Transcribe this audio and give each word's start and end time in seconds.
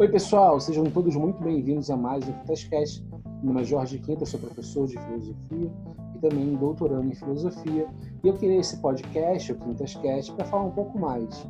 Oi, 0.00 0.06
pessoal, 0.06 0.60
sejam 0.60 0.84
todos 0.84 1.16
muito 1.16 1.42
bem-vindos 1.42 1.90
a 1.90 1.96
mais 1.96 2.22
um 2.28 2.32
Quintascast. 2.32 3.04
Meu 3.42 3.46
nome 3.46 3.62
é 3.62 3.64
Jorge 3.64 3.98
Quinta, 3.98 4.24
sou 4.24 4.38
professor 4.38 4.86
de 4.86 4.96
filosofia 4.96 5.72
e 6.14 6.18
também 6.20 6.54
doutorando 6.54 7.08
em 7.08 7.14
filosofia. 7.16 7.88
E 8.22 8.28
eu 8.28 8.34
criei 8.34 8.58
esse 8.58 8.76
podcast, 8.76 9.50
o 9.50 9.56
Quintascast, 9.56 10.32
para 10.34 10.44
falar 10.44 10.66
um 10.66 10.70
pouco 10.70 10.96
mais 10.96 11.44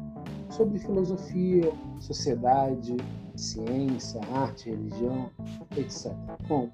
sobre 0.49 0.79
filosofia, 0.79 1.71
sociedade, 2.01 2.97
ciência, 3.37 4.19
arte, 4.33 4.71
religião, 4.71 5.29
etc. 5.77 6.11
Bom, 6.49 6.71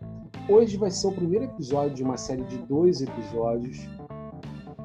hoje 0.48 0.76
vai 0.76 0.92
ser 0.92 1.08
o 1.08 1.12
primeiro 1.12 1.46
episódio 1.46 1.96
de 1.96 2.04
uma 2.04 2.16
série 2.16 2.44
de 2.44 2.58
dois 2.58 3.02
episódios 3.02 3.88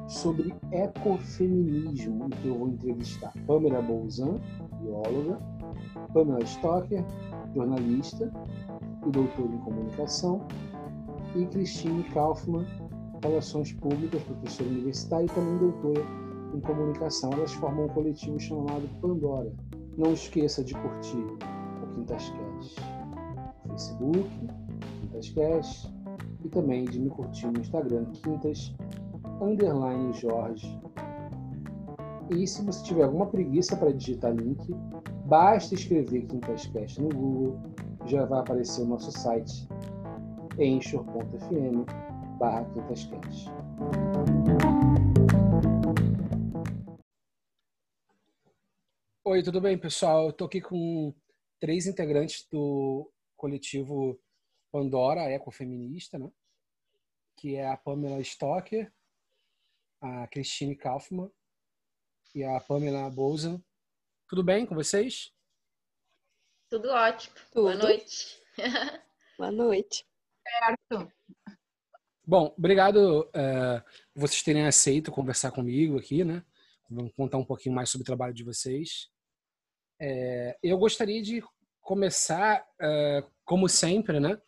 sobre 0.08 0.52
ecofeminismo, 0.72 2.26
em 2.26 2.30
que 2.30 2.48
eu 2.48 2.58
vou 2.58 2.68
entrevistar 2.68 3.32
Pamela 3.46 3.80
Bolzan, 3.80 4.40
bióloga, 4.82 5.38
Pamela 6.12 6.42
Stocker, 6.42 7.04
jornalista 7.54 8.30
e 9.06 9.10
doutora 9.10 9.52
em 9.52 9.58
comunicação, 9.58 10.46
e 11.34 11.46
Christine 11.46 12.02
Kaufmann, 12.04 12.66
relações 13.22 13.72
públicas, 13.72 14.22
professora 14.22 14.68
universitária 14.68 15.26
e 15.26 15.28
também 15.28 15.58
doutora 15.58 16.04
em 16.54 16.60
comunicação. 16.60 17.30
Elas 17.32 17.52
formam 17.52 17.84
um 17.84 17.88
coletivo 17.88 18.38
chamado 18.38 18.88
Pandora. 19.00 19.52
Não 19.96 20.12
esqueça 20.12 20.64
de 20.64 20.74
curtir 20.74 21.24
o 21.82 21.94
Quintascast 21.94 22.80
no 23.64 23.70
Facebook, 23.70 24.30
Quintascast, 25.00 25.94
e 26.44 26.48
também 26.48 26.84
de 26.84 26.98
me 26.98 27.10
curtir 27.10 27.46
no 27.46 27.60
Instagram, 27.60 28.06
Quintas 28.22 28.74
underline 29.40 30.12
Jorge. 30.14 30.80
E 32.32 32.46
se 32.46 32.64
você 32.64 32.84
tiver 32.84 33.02
alguma 33.02 33.28
preguiça 33.28 33.76
para 33.76 33.92
digitar 33.92 34.32
link, 34.32 34.72
basta 35.26 35.74
escrever 35.74 36.28
Quintascast 36.28 37.00
no 37.00 37.08
Google, 37.08 37.60
já 38.06 38.24
vai 38.24 38.38
aparecer 38.38 38.82
o 38.82 38.86
nosso 38.86 39.10
site 39.10 39.66
enxor.fm 40.56 41.84
barra 42.38 42.64
Quintascast. 42.72 43.50
Oi, 49.24 49.42
tudo 49.42 49.60
bem, 49.60 49.76
pessoal? 49.76 50.30
Estou 50.30 50.46
aqui 50.46 50.60
com 50.60 51.12
três 51.58 51.88
integrantes 51.88 52.46
do 52.48 53.10
coletivo 53.36 54.16
Pandora 54.70 55.28
Ecofeminista, 55.32 56.16
né? 56.16 56.30
que 57.36 57.56
é 57.56 57.68
a 57.68 57.76
Pamela 57.76 58.20
Stocker, 58.20 58.92
a 60.00 60.28
Christine 60.28 60.76
Kaufmann 60.76 61.28
e 62.34 62.44
a 62.44 62.60
Pamela 62.60 63.08
Bolzan. 63.10 63.62
Tudo 64.28 64.42
bem 64.42 64.64
com 64.64 64.74
vocês? 64.74 65.32
Tudo 66.70 66.88
ótimo. 66.88 67.34
Tudo. 67.52 67.62
Boa 67.62 67.74
noite. 67.74 68.40
Boa 69.36 69.50
noite. 69.50 70.06
Certo. 70.46 71.12
Bom, 72.24 72.54
obrigado 72.56 73.28
uh, 73.28 73.82
vocês 74.14 74.42
terem 74.42 74.66
aceito 74.66 75.10
conversar 75.10 75.50
comigo 75.50 75.98
aqui, 75.98 76.24
né? 76.24 76.44
Vamos 76.88 77.12
contar 77.14 77.38
um 77.38 77.44
pouquinho 77.44 77.74
mais 77.74 77.90
sobre 77.90 78.02
o 78.02 78.06
trabalho 78.06 78.34
de 78.34 78.44
vocês. 78.44 79.08
É, 80.00 80.56
eu 80.62 80.78
gostaria 80.78 81.20
de 81.22 81.42
começar, 81.80 82.64
uh, 82.80 83.28
como 83.44 83.68
sempre, 83.68 84.20
né? 84.20 84.40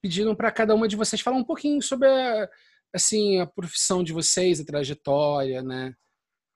Pedindo 0.00 0.36
para 0.36 0.52
cada 0.52 0.74
uma 0.74 0.86
de 0.86 0.96
vocês 0.96 1.22
falar 1.22 1.36
um 1.36 1.44
pouquinho 1.44 1.80
sobre 1.80 2.08
a, 2.08 2.50
assim, 2.92 3.40
a 3.40 3.46
profissão 3.46 4.02
de 4.04 4.12
vocês, 4.12 4.60
a 4.60 4.64
trajetória, 4.64 5.62
né? 5.62 5.96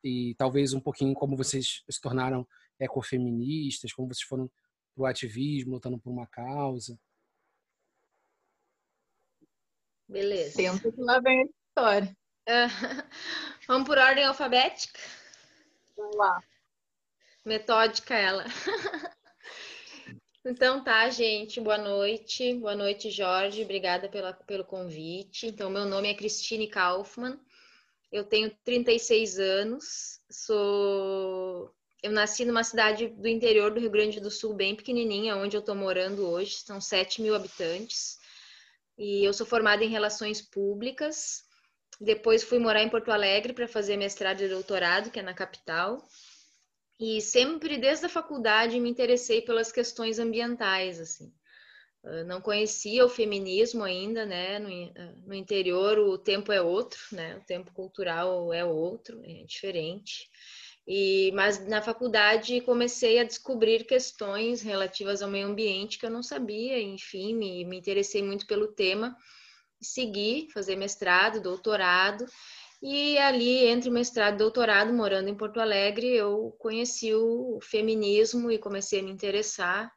E 0.06 0.36
talvez 0.36 0.72
um 0.72 0.80
pouquinho 0.80 1.14
como 1.14 1.36
vocês 1.36 1.82
se 1.90 2.00
tornaram 2.00 2.46
ecofeministas, 2.78 3.92
como 3.92 4.06
vocês 4.06 4.22
foram 4.22 4.48
pro 4.94 5.04
ativismo, 5.04 5.72
lutando 5.72 5.98
por 5.98 6.10
uma 6.10 6.28
causa. 6.28 6.96
Beleza. 10.08 10.56
Tempo 10.56 10.92
que 10.92 11.00
lá 11.00 11.18
vem 11.18 11.42
a 11.42 11.44
história. 11.44 12.16
vamos 13.66 13.88
por 13.88 13.98
ordem 13.98 14.24
alfabética? 14.24 15.00
Vamos 15.96 16.16
lá. 16.16 16.40
Metódica 17.44 18.14
ela. 18.14 18.44
Então 20.48 20.84
tá, 20.84 21.10
gente, 21.10 21.60
boa 21.60 21.76
noite. 21.76 22.54
Boa 22.54 22.76
noite, 22.76 23.10
Jorge. 23.10 23.64
Obrigada 23.64 24.08
pela, 24.08 24.32
pelo 24.32 24.64
convite. 24.64 25.48
Então, 25.48 25.68
meu 25.68 25.84
nome 25.84 26.06
é 26.06 26.14
Cristine 26.14 26.68
Kaufmann. 26.68 27.36
Eu 28.10 28.24
tenho 28.24 28.50
36 28.64 29.38
anos. 29.38 30.20
Sou 30.30 31.74
eu 32.02 32.12
nasci 32.12 32.44
numa 32.44 32.62
cidade 32.62 33.08
do 33.08 33.26
interior 33.26 33.72
do 33.72 33.80
Rio 33.80 33.90
Grande 33.90 34.20
do 34.20 34.30
Sul, 34.30 34.54
bem 34.54 34.76
pequenininha, 34.76 35.36
onde 35.36 35.56
eu 35.56 35.60
estou 35.60 35.74
morando 35.74 36.24
hoje, 36.28 36.56
são 36.58 36.80
7 36.80 37.20
mil 37.20 37.34
habitantes. 37.34 38.18
E 38.96 39.24
eu 39.24 39.32
sou 39.32 39.44
formada 39.44 39.84
em 39.84 39.88
Relações 39.88 40.40
Públicas. 40.40 41.44
Depois 42.00 42.44
fui 42.44 42.58
morar 42.58 42.82
em 42.82 42.88
Porto 42.88 43.10
Alegre 43.10 43.52
para 43.52 43.66
fazer 43.66 43.96
mestrado 43.96 44.40
e 44.40 44.48
doutorado, 44.48 45.10
que 45.10 45.18
é 45.18 45.22
na 45.22 45.34
capital. 45.34 46.06
E 46.98 47.20
sempre 47.20 47.76
desde 47.76 48.06
a 48.06 48.10
faculdade 48.10 48.78
me 48.78 48.88
interessei 48.88 49.42
pelas 49.42 49.72
questões 49.72 50.18
ambientais, 50.18 51.00
assim. 51.00 51.32
Não 52.26 52.40
conhecia 52.40 53.04
o 53.04 53.08
feminismo 53.08 53.82
ainda, 53.82 54.24
né? 54.24 54.58
No, 54.58 54.68
no, 55.26 55.34
interior 55.34 55.98
o 55.98 56.16
tempo 56.16 56.52
é 56.52 56.60
outro, 56.60 57.00
né? 57.12 57.36
O 57.36 57.40
tempo 57.44 57.72
cultural 57.72 58.52
é 58.52 58.64
outro, 58.64 59.20
é 59.24 59.44
diferente. 59.44 60.30
E, 60.86 61.32
mas 61.34 61.66
na 61.66 61.82
faculdade 61.82 62.60
comecei 62.60 63.18
a 63.18 63.24
descobrir 63.24 63.84
questões 63.84 64.62
relativas 64.62 65.20
ao 65.20 65.28
meio 65.28 65.48
ambiente 65.48 65.98
que 65.98 66.06
eu 66.06 66.10
não 66.10 66.22
sabia, 66.22 66.80
enfim, 66.80 67.34
me, 67.34 67.64
me 67.64 67.76
interessei 67.76 68.22
muito 68.22 68.46
pelo 68.46 68.68
tema. 68.68 69.16
Segui 69.80 70.48
fazer 70.52 70.76
mestrado, 70.76 71.40
doutorado, 71.40 72.24
e 72.80 73.18
ali, 73.18 73.66
entre 73.66 73.90
mestrado 73.90 74.34
e 74.34 74.38
doutorado, 74.38 74.92
morando 74.92 75.28
em 75.28 75.34
Porto 75.34 75.58
Alegre, 75.60 76.06
eu 76.08 76.54
conheci 76.58 77.12
o 77.14 77.58
feminismo 77.62 78.50
e 78.50 78.58
comecei 78.58 79.00
a 79.00 79.02
me 79.02 79.10
interessar 79.10 79.90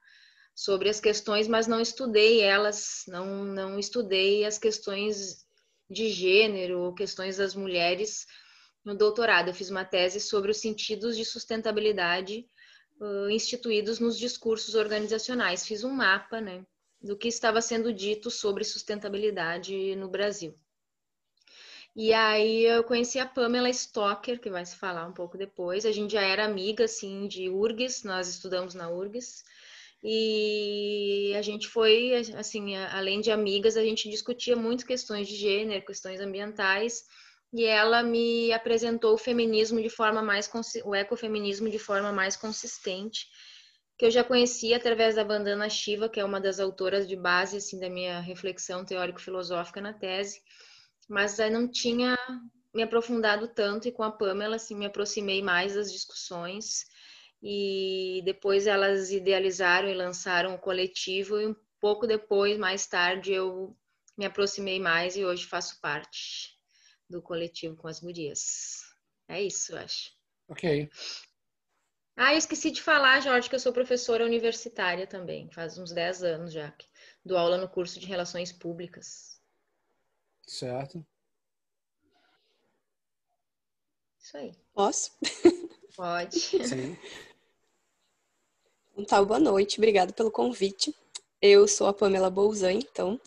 sobre 0.56 0.90
as 0.90 1.00
questões, 1.00 1.48
mas 1.48 1.68
não 1.68 1.80
estudei 1.80 2.42
elas, 2.42 3.04
não, 3.08 3.46
não 3.46 3.80
estudei 3.80 4.46
as 4.46 4.58
questões 4.58 5.46
de 5.90 6.10
gênero, 6.10 6.94
questões 6.94 7.38
das 7.38 7.56
mulheres 7.56 8.26
no 8.84 8.96
doutorado. 8.96 9.50
Eu 9.50 9.54
fiz 9.54 9.70
uma 9.70 9.86
tese 9.86 10.20
sobre 10.20 10.52
os 10.52 10.58
sentidos 10.58 11.16
de 11.18 11.26
sustentabilidade 11.26 12.46
uh, 13.00 13.30
instituídos 13.30 14.00
nos 14.00 14.18
discursos 14.18 14.76
organizacionais. 14.76 15.66
Fiz 15.66 15.84
um 15.84 15.92
mapa 15.92 16.40
né, 16.40 16.66
do 17.02 17.18
que 17.18 17.28
estava 17.28 17.62
sendo 17.62 17.94
dito 17.94 18.30
sobre 18.30 18.64
sustentabilidade 18.64 19.96
no 19.96 20.10
Brasil. 20.10 20.54
E 21.96 22.14
aí 22.14 22.66
eu 22.66 22.84
conheci 22.84 23.20
a 23.20 23.26
Pamela 23.26 23.70
Stocker, 23.70 24.40
que 24.40 24.50
vai 24.50 24.66
se 24.66 24.76
falar 24.76 25.06
um 25.08 25.12
pouco 25.12 25.38
depois. 25.38 25.86
A 25.86 25.92
gente 25.92 26.14
já 26.14 26.22
era 26.22 26.46
amiga, 26.46 26.86
assim, 26.86 27.28
de 27.28 27.50
URGS, 27.50 28.04
nós 28.04 28.28
estudamos 28.28 28.74
na 28.74 28.90
URGS. 28.90 29.44
E 30.04 31.34
a 31.38 31.42
gente 31.42 31.68
foi, 31.68 32.14
assim, 32.38 32.76
além 32.76 33.20
de 33.20 33.32
amigas, 33.32 33.76
a 33.76 33.84
gente 33.84 34.10
discutia 34.10 34.56
muito 34.56 34.86
questões 34.86 35.28
de 35.28 35.36
gênero, 35.36 35.86
questões 35.86 36.22
ambientais. 36.22 37.04
E 37.54 37.66
ela 37.66 38.02
me 38.04 38.54
apresentou 38.54 39.14
o 39.14 39.18
feminismo 39.18 39.82
de 39.82 39.90
forma 39.90 40.22
mais, 40.22 40.50
o 40.86 40.96
ecofeminismo 40.96 41.70
de 41.70 41.80
forma 41.80 42.14
mais 42.14 42.38
consistente, 42.38 43.28
que 43.98 44.06
eu 44.06 44.12
já 44.12 44.24
conhecia 44.24 44.78
através 44.78 45.16
da 45.16 45.24
Bandana 45.24 45.70
Shiva, 45.70 46.08
que 46.08 46.20
é 46.20 46.24
uma 46.24 46.40
das 46.40 46.60
autoras 46.60 47.08
de 47.08 47.16
base, 47.16 47.58
assim, 47.58 47.80
da 47.80 47.90
minha 47.90 48.20
reflexão 48.22 48.86
teórico-filosófica 48.86 49.82
na 49.82 49.94
tese 49.94 50.42
mas 51.10 51.40
eu 51.40 51.52
não 51.52 51.68
tinha 51.68 52.16
me 52.74 52.84
aprofundado 52.84 53.48
tanto 53.48 53.88
e 53.88 53.92
com 53.92 54.04
a 54.04 54.12
Pamela 54.12 54.58
assim 54.58 54.76
me 54.76 54.86
aproximei 54.86 55.42
mais 55.42 55.74
das 55.74 55.92
discussões 55.92 56.86
e 57.42 58.22
depois 58.26 58.68
elas 58.68 59.12
idealizaram 59.12 59.90
e 59.90 59.94
lançaram 59.94 60.56
o 60.56 60.60
coletivo 60.60 61.40
e 61.40 61.48
um 61.48 61.56
pouco 61.80 62.06
depois, 62.06 62.58
mais 62.58 62.86
tarde, 62.86 63.32
eu 63.32 63.76
me 64.18 64.26
aproximei 64.26 64.80
mais 64.80 65.16
e 65.16 65.24
hoje 65.24 65.46
faço 65.46 65.80
parte 65.80 66.58
do 67.10 67.22
coletivo 67.22 67.76
com 67.76 67.88
as 67.88 68.00
gurias. 68.00 68.78
É 69.28 69.42
isso, 69.42 69.72
eu 69.72 69.78
acho. 69.78 70.12
Ok. 70.50 70.90
Ah, 72.18 72.34
eu 72.34 72.38
esqueci 72.38 72.70
de 72.70 72.82
falar, 72.82 73.22
Jorge, 73.22 73.48
que 73.48 73.56
eu 73.56 73.60
sou 73.60 73.72
professora 73.72 74.26
universitária 74.26 75.08
também, 75.08 75.50
faz 75.52 75.78
uns 75.78 75.94
10 75.94 76.22
anos 76.22 76.52
já, 76.52 76.76
dou 77.24 77.38
aula 77.38 77.58
no 77.58 77.70
curso 77.70 77.98
de 77.98 78.06
Relações 78.06 78.52
Públicas. 78.52 79.42
Certo. 80.46 81.06
Isso 84.20 84.36
aí. 84.36 84.52
Posso? 84.74 85.12
Pode. 85.96 86.40
Sim. 86.40 86.98
Então, 89.00 89.26
boa 89.26 89.40
noite, 89.40 89.78
obrigada 89.78 90.12
pelo 90.12 90.30
convite. 90.30 90.94
Eu 91.42 91.70
sou 91.70 91.88
a 91.88 91.94
Pamela 91.94 92.30
Bolzan, 92.30 92.74
então. 92.74 93.18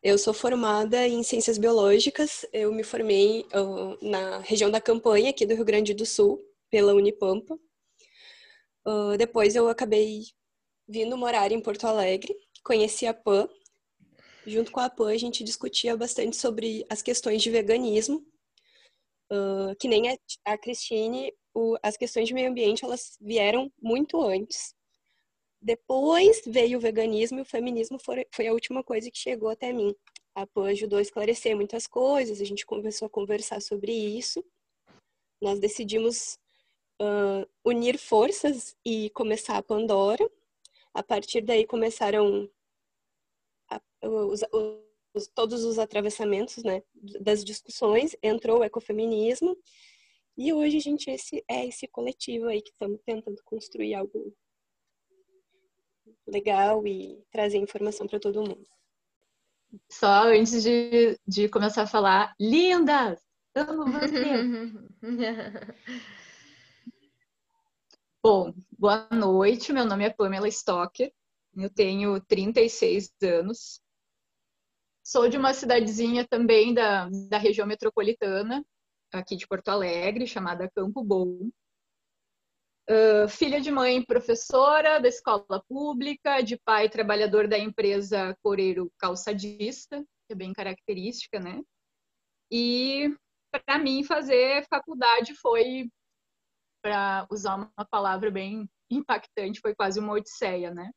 Eu 0.00 0.16
sou 0.16 0.32
formada 0.32 1.08
em 1.08 1.24
Ciências 1.24 1.58
Biológicas. 1.58 2.46
Eu 2.52 2.72
me 2.72 2.84
formei 2.84 3.44
uh, 3.52 3.98
na 4.00 4.38
região 4.38 4.70
da 4.70 4.80
Campanha, 4.80 5.30
aqui 5.30 5.44
do 5.44 5.56
Rio 5.56 5.64
Grande 5.64 5.92
do 5.92 6.06
Sul, 6.06 6.40
pela 6.70 6.94
Unipampa. 6.94 7.58
Uh, 8.86 9.16
depois 9.18 9.56
eu 9.56 9.68
acabei 9.68 10.22
vindo 10.86 11.18
morar 11.18 11.50
em 11.50 11.60
Porto 11.60 11.84
Alegre, 11.84 12.32
conheci 12.62 13.04
a 13.04 13.12
PAN. 13.12 13.48
Junto 14.46 14.70
com 14.70 14.78
a 14.78 14.88
PAN, 14.88 15.10
a 15.10 15.18
gente 15.18 15.42
discutia 15.42 15.96
bastante 15.96 16.36
sobre 16.36 16.86
as 16.88 17.02
questões 17.02 17.42
de 17.42 17.50
veganismo. 17.50 18.24
Uh, 19.32 19.74
que 19.80 19.88
nem 19.88 20.10
a, 20.10 20.16
a 20.44 20.56
Cristine, 20.56 21.34
o, 21.52 21.76
as 21.82 21.96
questões 21.96 22.28
de 22.28 22.34
meio 22.34 22.48
ambiente, 22.48 22.84
elas 22.84 23.18
vieram 23.20 23.68
muito 23.82 24.22
antes. 24.22 24.80
Depois 25.62 26.42
veio 26.44 26.76
o 26.76 26.80
veganismo 26.80 27.38
e 27.38 27.42
o 27.42 27.46
feminismo 27.46 27.96
foi, 27.96 28.48
a 28.48 28.52
última 28.52 28.82
coisa 28.82 29.08
que 29.08 29.18
chegou 29.18 29.48
até 29.48 29.72
mim. 29.72 29.94
A 30.34 30.44
PAN 30.44 30.70
ajudou 30.70 30.98
a 30.98 31.02
esclarecer 31.02 31.54
muitas 31.54 31.86
coisas, 31.86 32.40
a 32.40 32.44
gente 32.44 32.66
começou 32.66 33.06
a 33.06 33.10
conversar 33.10 33.62
sobre 33.62 33.92
isso. 33.92 34.44
Nós 35.40 35.60
decidimos 35.60 36.36
uh, 37.00 37.48
unir 37.64 37.96
forças 37.96 38.76
e 38.84 39.08
começar 39.10 39.56
a 39.56 39.62
Pandora. 39.62 40.28
A 40.92 41.02
partir 41.02 41.42
daí 41.42 41.64
começaram 41.64 42.50
a, 43.70 43.80
os, 44.02 44.40
os, 45.14 45.28
todos 45.28 45.62
os 45.62 45.78
atravessamentos 45.78 46.64
né, 46.64 46.82
das 47.20 47.44
discussões, 47.44 48.16
entrou 48.20 48.60
o 48.60 48.64
ecofeminismo. 48.64 49.56
E 50.36 50.52
hoje 50.52 50.78
a 50.78 50.80
gente 50.80 51.08
esse, 51.08 51.44
é 51.46 51.66
esse 51.66 51.86
coletivo 51.86 52.48
aí 52.48 52.60
que 52.60 52.70
estamos 52.70 53.00
tentando 53.04 53.40
construir 53.44 53.94
algo 53.94 54.34
legal 56.26 56.86
e 56.86 57.22
trazer 57.30 57.58
informação 57.58 58.06
para 58.06 58.20
todo 58.20 58.40
mundo. 58.40 58.66
Só 59.90 60.24
antes 60.28 60.62
de, 60.62 61.18
de 61.26 61.48
começar 61.48 61.82
a 61.82 61.86
falar, 61.86 62.34
lindas! 62.38 63.20
Amo 63.54 63.84
você! 63.90 64.22
Bom, 68.22 68.54
boa 68.78 69.08
noite. 69.10 69.72
Meu 69.72 69.84
nome 69.84 70.04
é 70.04 70.10
Pamela 70.10 70.46
Stocker. 70.46 71.12
Eu 71.56 71.68
tenho 71.68 72.20
36 72.20 73.12
anos. 73.22 73.80
Sou 75.02 75.28
de 75.28 75.36
uma 75.36 75.52
cidadezinha 75.52 76.26
também 76.26 76.72
da, 76.72 77.08
da 77.28 77.36
região 77.36 77.66
metropolitana, 77.66 78.64
aqui 79.12 79.36
de 79.36 79.46
Porto 79.48 79.68
Alegre, 79.68 80.26
chamada 80.26 80.70
Campo 80.70 81.02
Bom. 81.02 81.50
Uh, 82.90 83.28
filha 83.28 83.60
de 83.60 83.70
mãe 83.70 84.04
professora 84.04 84.98
da 84.98 85.08
escola 85.08 85.62
pública, 85.68 86.42
de 86.42 86.58
pai 86.58 86.88
trabalhador 86.88 87.46
da 87.46 87.56
empresa 87.56 88.36
Coreiro 88.42 88.90
Calçadista, 88.98 90.02
que 90.26 90.32
é 90.32 90.34
bem 90.34 90.52
característica, 90.52 91.38
né? 91.38 91.62
E 92.50 93.14
para 93.50 93.78
mim 93.78 94.02
fazer 94.02 94.66
faculdade 94.68 95.34
foi, 95.34 95.88
para 96.82 97.26
usar 97.30 97.54
uma 97.54 97.86
palavra 97.88 98.30
bem 98.30 98.68
impactante, 98.90 99.60
foi 99.60 99.74
quase 99.74 100.00
uma 100.00 100.14
odisseia, 100.14 100.74
né? 100.74 100.90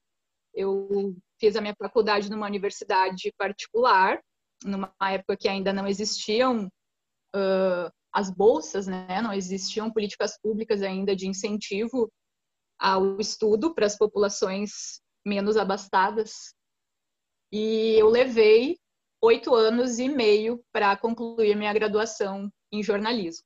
Eu 0.53 1.15
fiz 1.39 1.55
a 1.55 1.61
minha 1.61 1.75
faculdade 1.77 2.31
numa 2.31 2.47
universidade 2.47 3.31
particular, 3.37 4.19
numa 4.63 4.93
época 5.01 5.37
que 5.37 5.47
ainda 5.47 5.71
não 5.71 5.85
existiam 5.85 6.65
uh, 7.35 7.91
as 8.15 8.29
bolsas, 8.31 8.87
né? 8.87 9.21
Não 9.21 9.33
existiam 9.33 9.91
políticas 9.91 10.39
públicas 10.41 10.81
ainda 10.81 11.13
de 11.13 11.27
incentivo 11.27 12.09
ao 12.79 13.19
estudo 13.19 13.75
para 13.75 13.85
as 13.85 13.97
populações 13.97 15.01
menos 15.25 15.57
abastadas. 15.57 16.55
E 17.51 17.99
eu 17.99 18.07
levei 18.07 18.77
oito 19.21 19.53
anos 19.53 19.99
e 19.99 20.07
meio 20.07 20.63
para 20.71 20.95
concluir 20.95 21.57
minha 21.57 21.73
graduação 21.73 22.49
em 22.71 22.81
jornalismo. 22.81 23.45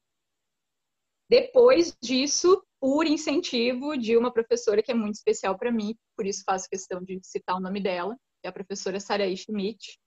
Depois 1.28 1.96
disso, 2.00 2.64
por 2.80 3.08
incentivo 3.08 3.98
de 3.98 4.16
uma 4.16 4.32
professora 4.32 4.84
que 4.84 4.92
é 4.92 4.96
muito 4.96 5.16
especial 5.16 5.58
para 5.58 5.72
mim, 5.72 5.96
por 6.16 6.28
isso 6.28 6.44
faço 6.46 6.70
questão 6.70 7.04
de 7.04 7.20
citar 7.24 7.56
o 7.56 7.60
nome 7.60 7.82
dela, 7.82 8.16
que 8.42 8.48
é 8.48 8.50
a 8.50 8.54
professora 8.54 9.00
Saraí 9.00 9.36
Schmidt, 9.36 10.00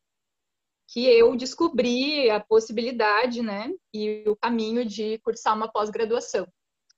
que 0.89 1.07
eu 1.07 1.35
descobri 1.37 2.31
a 2.31 2.41
possibilidade, 2.41 3.43
né, 3.43 3.73
e 3.95 4.25
o 4.27 4.37
caminho 4.37 4.85
de 4.85 5.19
cursar 5.19 5.57
uma 5.57 5.71
pós-graduação. 5.71 6.47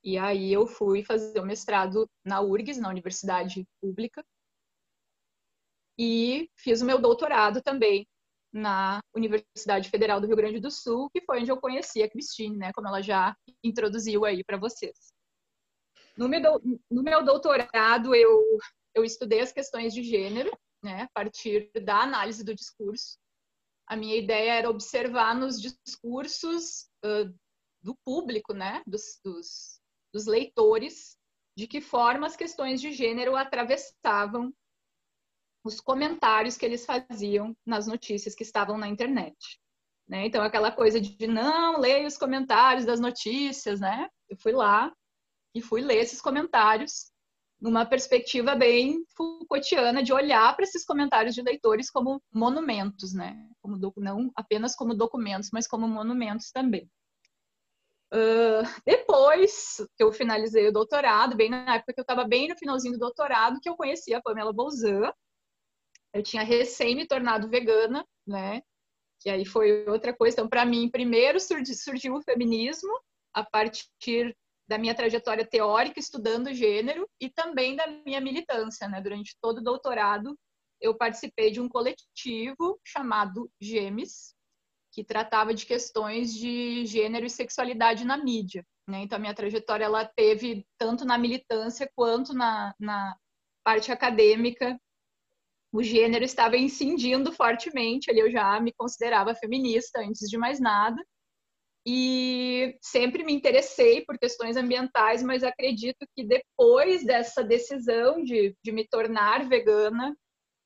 E 0.02 0.18
aí 0.18 0.52
eu 0.52 0.66
fui 0.66 1.02
fazer 1.04 1.40
o 1.40 1.46
mestrado 1.46 2.08
na 2.24 2.40
URGS, 2.40 2.78
na 2.78 2.88
Universidade 2.88 3.66
Pública, 3.80 4.24
e 5.98 6.50
fiz 6.56 6.82
o 6.82 6.84
meu 6.84 7.00
doutorado 7.00 7.62
também 7.62 8.06
na 8.52 9.00
Universidade 9.14 9.88
Federal 9.88 10.20
do 10.20 10.26
Rio 10.26 10.36
Grande 10.36 10.60
do 10.60 10.70
Sul, 10.70 11.08
que 11.10 11.20
foi 11.22 11.40
onde 11.40 11.50
eu 11.50 11.60
conheci 11.60 12.02
a 12.02 12.10
Cristine, 12.10 12.56
né, 12.56 12.72
como 12.72 12.86
ela 12.86 13.02
já 13.02 13.36
introduziu 13.62 14.24
aí 14.24 14.44
para 14.44 14.56
vocês. 14.56 15.12
No 16.16 16.28
meu, 16.28 16.40
no 16.90 17.02
meu 17.02 17.24
doutorado, 17.24 18.14
eu, 18.14 18.58
eu 18.94 19.04
estudei 19.04 19.40
as 19.40 19.52
questões 19.52 19.92
de 19.92 20.02
gênero, 20.02 20.56
né, 20.82 21.02
a 21.02 21.08
partir 21.12 21.70
da 21.82 22.02
análise 22.02 22.44
do 22.44 22.54
discurso, 22.54 23.18
a 23.86 23.96
minha 23.96 24.16
ideia 24.16 24.54
era 24.54 24.70
observar 24.70 25.34
nos 25.34 25.60
discursos 25.60 26.88
uh, 27.04 27.32
do 27.82 27.94
público, 28.04 28.54
né, 28.54 28.82
dos, 28.86 29.20
dos, 29.24 29.80
dos 30.12 30.26
leitores, 30.26 31.16
de 31.56 31.66
que 31.66 31.80
forma 31.80 32.26
as 32.26 32.36
questões 32.36 32.80
de 32.80 32.92
gênero 32.92 33.36
atravessavam 33.36 34.52
os 35.64 35.80
comentários 35.80 36.56
que 36.56 36.66
eles 36.66 36.84
faziam 36.84 37.56
nas 37.64 37.86
notícias 37.86 38.34
que 38.34 38.42
estavam 38.42 38.76
na 38.76 38.88
internet. 38.88 39.58
Né? 40.08 40.26
Então, 40.26 40.42
aquela 40.42 40.70
coisa 40.70 41.00
de 41.00 41.26
não 41.26 41.78
leia 41.78 42.06
os 42.06 42.18
comentários 42.18 42.84
das 42.84 43.00
notícias, 43.00 43.80
né? 43.80 44.08
Eu 44.28 44.36
fui 44.36 44.52
lá 44.52 44.94
e 45.54 45.62
fui 45.62 45.80
ler 45.80 46.00
esses 46.00 46.20
comentários 46.20 47.10
numa 47.60 47.86
perspectiva 47.86 48.54
bem 48.54 49.04
Foucaultiana 49.16 50.02
de 50.02 50.12
olhar 50.12 50.54
para 50.54 50.64
esses 50.64 50.84
comentários 50.84 51.34
de 51.34 51.42
leitores 51.42 51.90
como 51.90 52.22
monumentos, 52.32 53.14
né? 53.14 53.48
Como 53.62 53.78
do, 53.78 53.92
não 53.96 54.30
apenas 54.36 54.74
como 54.76 54.94
documentos, 54.94 55.50
mas 55.52 55.66
como 55.66 55.88
monumentos 55.88 56.50
também. 56.50 56.90
Uh, 58.12 58.62
depois 58.86 59.76
que 59.96 60.04
eu 60.04 60.12
finalizei 60.12 60.68
o 60.68 60.72
doutorado, 60.72 61.36
bem 61.36 61.50
na 61.50 61.76
época 61.76 61.92
que 61.92 62.00
eu 62.00 62.04
estava 62.04 62.24
bem 62.24 62.48
no 62.48 62.56
finalzinho 62.56 62.94
do 62.94 63.00
doutorado, 63.00 63.58
que 63.60 63.68
eu 63.68 63.76
conheci 63.76 64.14
a 64.14 64.22
Pamela 64.22 64.52
Bolzan. 64.52 65.12
Eu 66.12 66.22
tinha 66.22 66.44
recém 66.44 66.94
me 66.94 67.08
tornado 67.08 67.48
vegana, 67.48 68.06
né? 68.26 68.62
Que 69.20 69.30
aí 69.30 69.44
foi 69.44 69.84
outra 69.88 70.14
coisa. 70.14 70.34
Então, 70.34 70.48
para 70.48 70.64
mim, 70.64 70.88
primeiro 70.88 71.40
surgiu 71.40 72.14
o 72.14 72.22
feminismo 72.22 72.92
a 73.32 73.42
partir 73.42 74.36
da 74.68 74.78
minha 74.78 74.94
trajetória 74.94 75.46
teórica 75.46 76.00
estudando 76.00 76.52
gênero 76.52 77.08
e 77.20 77.28
também 77.28 77.76
da 77.76 77.86
minha 77.86 78.20
militância, 78.20 78.88
né? 78.88 79.00
Durante 79.00 79.36
todo 79.40 79.58
o 79.58 79.64
doutorado, 79.64 80.38
eu 80.80 80.96
participei 80.96 81.50
de 81.50 81.60
um 81.60 81.68
coletivo 81.68 82.80
chamado 82.84 83.50
GEMES, 83.60 84.34
que 84.92 85.04
tratava 85.04 85.52
de 85.52 85.66
questões 85.66 86.32
de 86.32 86.86
gênero 86.86 87.26
e 87.26 87.30
sexualidade 87.30 88.04
na 88.04 88.16
mídia. 88.16 88.64
Né? 88.86 89.00
Então, 89.02 89.16
a 89.16 89.20
minha 89.20 89.34
trajetória 89.34 89.84
ela 89.84 90.04
teve 90.04 90.66
tanto 90.78 91.04
na 91.04 91.18
militância 91.18 91.90
quanto 91.96 92.32
na, 92.32 92.74
na 92.78 93.16
parte 93.64 93.90
acadêmica. 93.90 94.78
O 95.72 95.82
gênero 95.82 96.24
estava 96.24 96.56
incidindo 96.56 97.32
fortemente, 97.32 98.10
ali 98.10 98.20
eu 98.20 98.30
já 98.30 98.60
me 98.60 98.72
considerava 98.72 99.34
feminista 99.34 100.00
antes 100.00 100.28
de 100.28 100.38
mais 100.38 100.60
nada 100.60 101.02
e 101.86 102.78
sempre 102.80 103.22
me 103.24 103.32
interessei 103.34 104.04
por 104.04 104.18
questões 104.18 104.56
ambientais, 104.56 105.22
mas 105.22 105.44
acredito 105.44 106.06
que 106.16 106.24
depois 106.24 107.04
dessa 107.04 107.44
decisão 107.44 108.24
de, 108.24 108.56
de 108.64 108.72
me 108.72 108.88
tornar 108.88 109.46
vegana, 109.46 110.16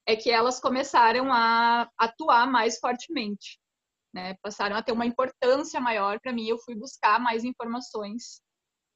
é 0.06 0.14
que 0.14 0.30
elas 0.30 0.60
começaram 0.60 1.32
a 1.32 1.90
atuar 1.98 2.50
mais 2.50 2.78
fortemente. 2.78 3.58
Né? 4.14 4.34
Passaram 4.42 4.76
a 4.76 4.82
ter 4.82 4.92
uma 4.92 5.04
importância 5.04 5.80
maior 5.80 6.20
para 6.20 6.32
mim, 6.32 6.48
eu 6.48 6.58
fui 6.58 6.74
buscar 6.74 7.20
mais 7.20 7.44
informações. 7.44 8.40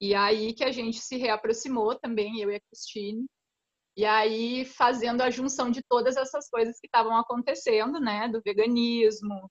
E 0.00 0.14
aí 0.14 0.54
que 0.54 0.64
a 0.64 0.72
gente 0.72 0.98
se 1.00 1.16
reaproximou 1.16 1.98
também, 1.98 2.40
eu 2.40 2.50
e 2.50 2.56
a 2.56 2.60
Cristine. 2.60 3.26
E 3.96 4.06
aí 4.06 4.64
fazendo 4.64 5.22
a 5.22 5.28
junção 5.28 5.70
de 5.70 5.82
todas 5.82 6.16
essas 6.16 6.48
coisas 6.48 6.78
que 6.80 6.86
estavam 6.86 7.16
acontecendo, 7.16 8.00
né, 8.00 8.28
do 8.28 8.40
veganismo, 8.42 9.50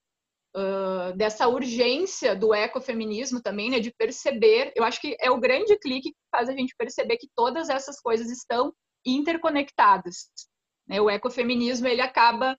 uh, 0.55 1.15
dessa 1.15 1.47
urgência 1.47 2.35
do 2.35 2.53
ecofeminismo 2.53 3.41
também, 3.41 3.69
né, 3.69 3.79
de 3.79 3.91
perceber, 3.91 4.71
eu 4.75 4.83
acho 4.83 4.99
que 4.99 5.15
é 5.19 5.29
o 5.31 5.39
grande 5.39 5.77
clique 5.77 6.11
que 6.11 6.17
faz 6.29 6.49
a 6.49 6.53
gente 6.53 6.75
perceber 6.77 7.17
que 7.17 7.29
todas 7.35 7.69
essas 7.69 7.99
coisas 7.99 8.29
estão 8.29 8.73
interconectadas. 9.05 10.29
Né? 10.87 10.99
O 11.01 11.09
ecofeminismo 11.09 11.87
ele 11.87 12.01
acaba 12.01 12.57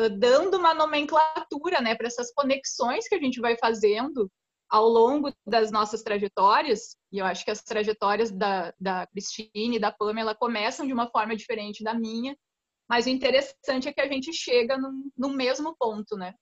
uh, 0.00 0.10
dando 0.18 0.56
uma 0.56 0.74
nomenclatura, 0.74 1.80
né, 1.80 1.94
para 1.94 2.06
essas 2.06 2.32
conexões 2.32 3.08
que 3.08 3.14
a 3.14 3.20
gente 3.20 3.40
vai 3.40 3.56
fazendo 3.56 4.30
ao 4.70 4.88
longo 4.88 5.32
das 5.44 5.72
nossas 5.72 6.00
trajetórias, 6.02 6.96
e 7.10 7.18
eu 7.18 7.26
acho 7.26 7.44
que 7.44 7.50
as 7.50 7.60
trajetórias 7.60 8.30
da, 8.30 8.72
da 8.78 9.04
Cristine 9.08 9.76
e 9.76 9.80
da 9.80 9.90
Pamela 9.90 10.32
começam 10.32 10.86
de 10.86 10.92
uma 10.92 11.10
forma 11.10 11.34
diferente 11.34 11.82
da 11.82 11.92
minha, 11.92 12.36
mas 12.88 13.06
o 13.06 13.08
interessante 13.08 13.88
é 13.88 13.92
que 13.92 14.00
a 14.00 14.06
gente 14.06 14.32
chega 14.32 14.78
no, 14.78 15.10
no 15.16 15.28
mesmo 15.30 15.74
ponto, 15.76 16.16
né? 16.16 16.34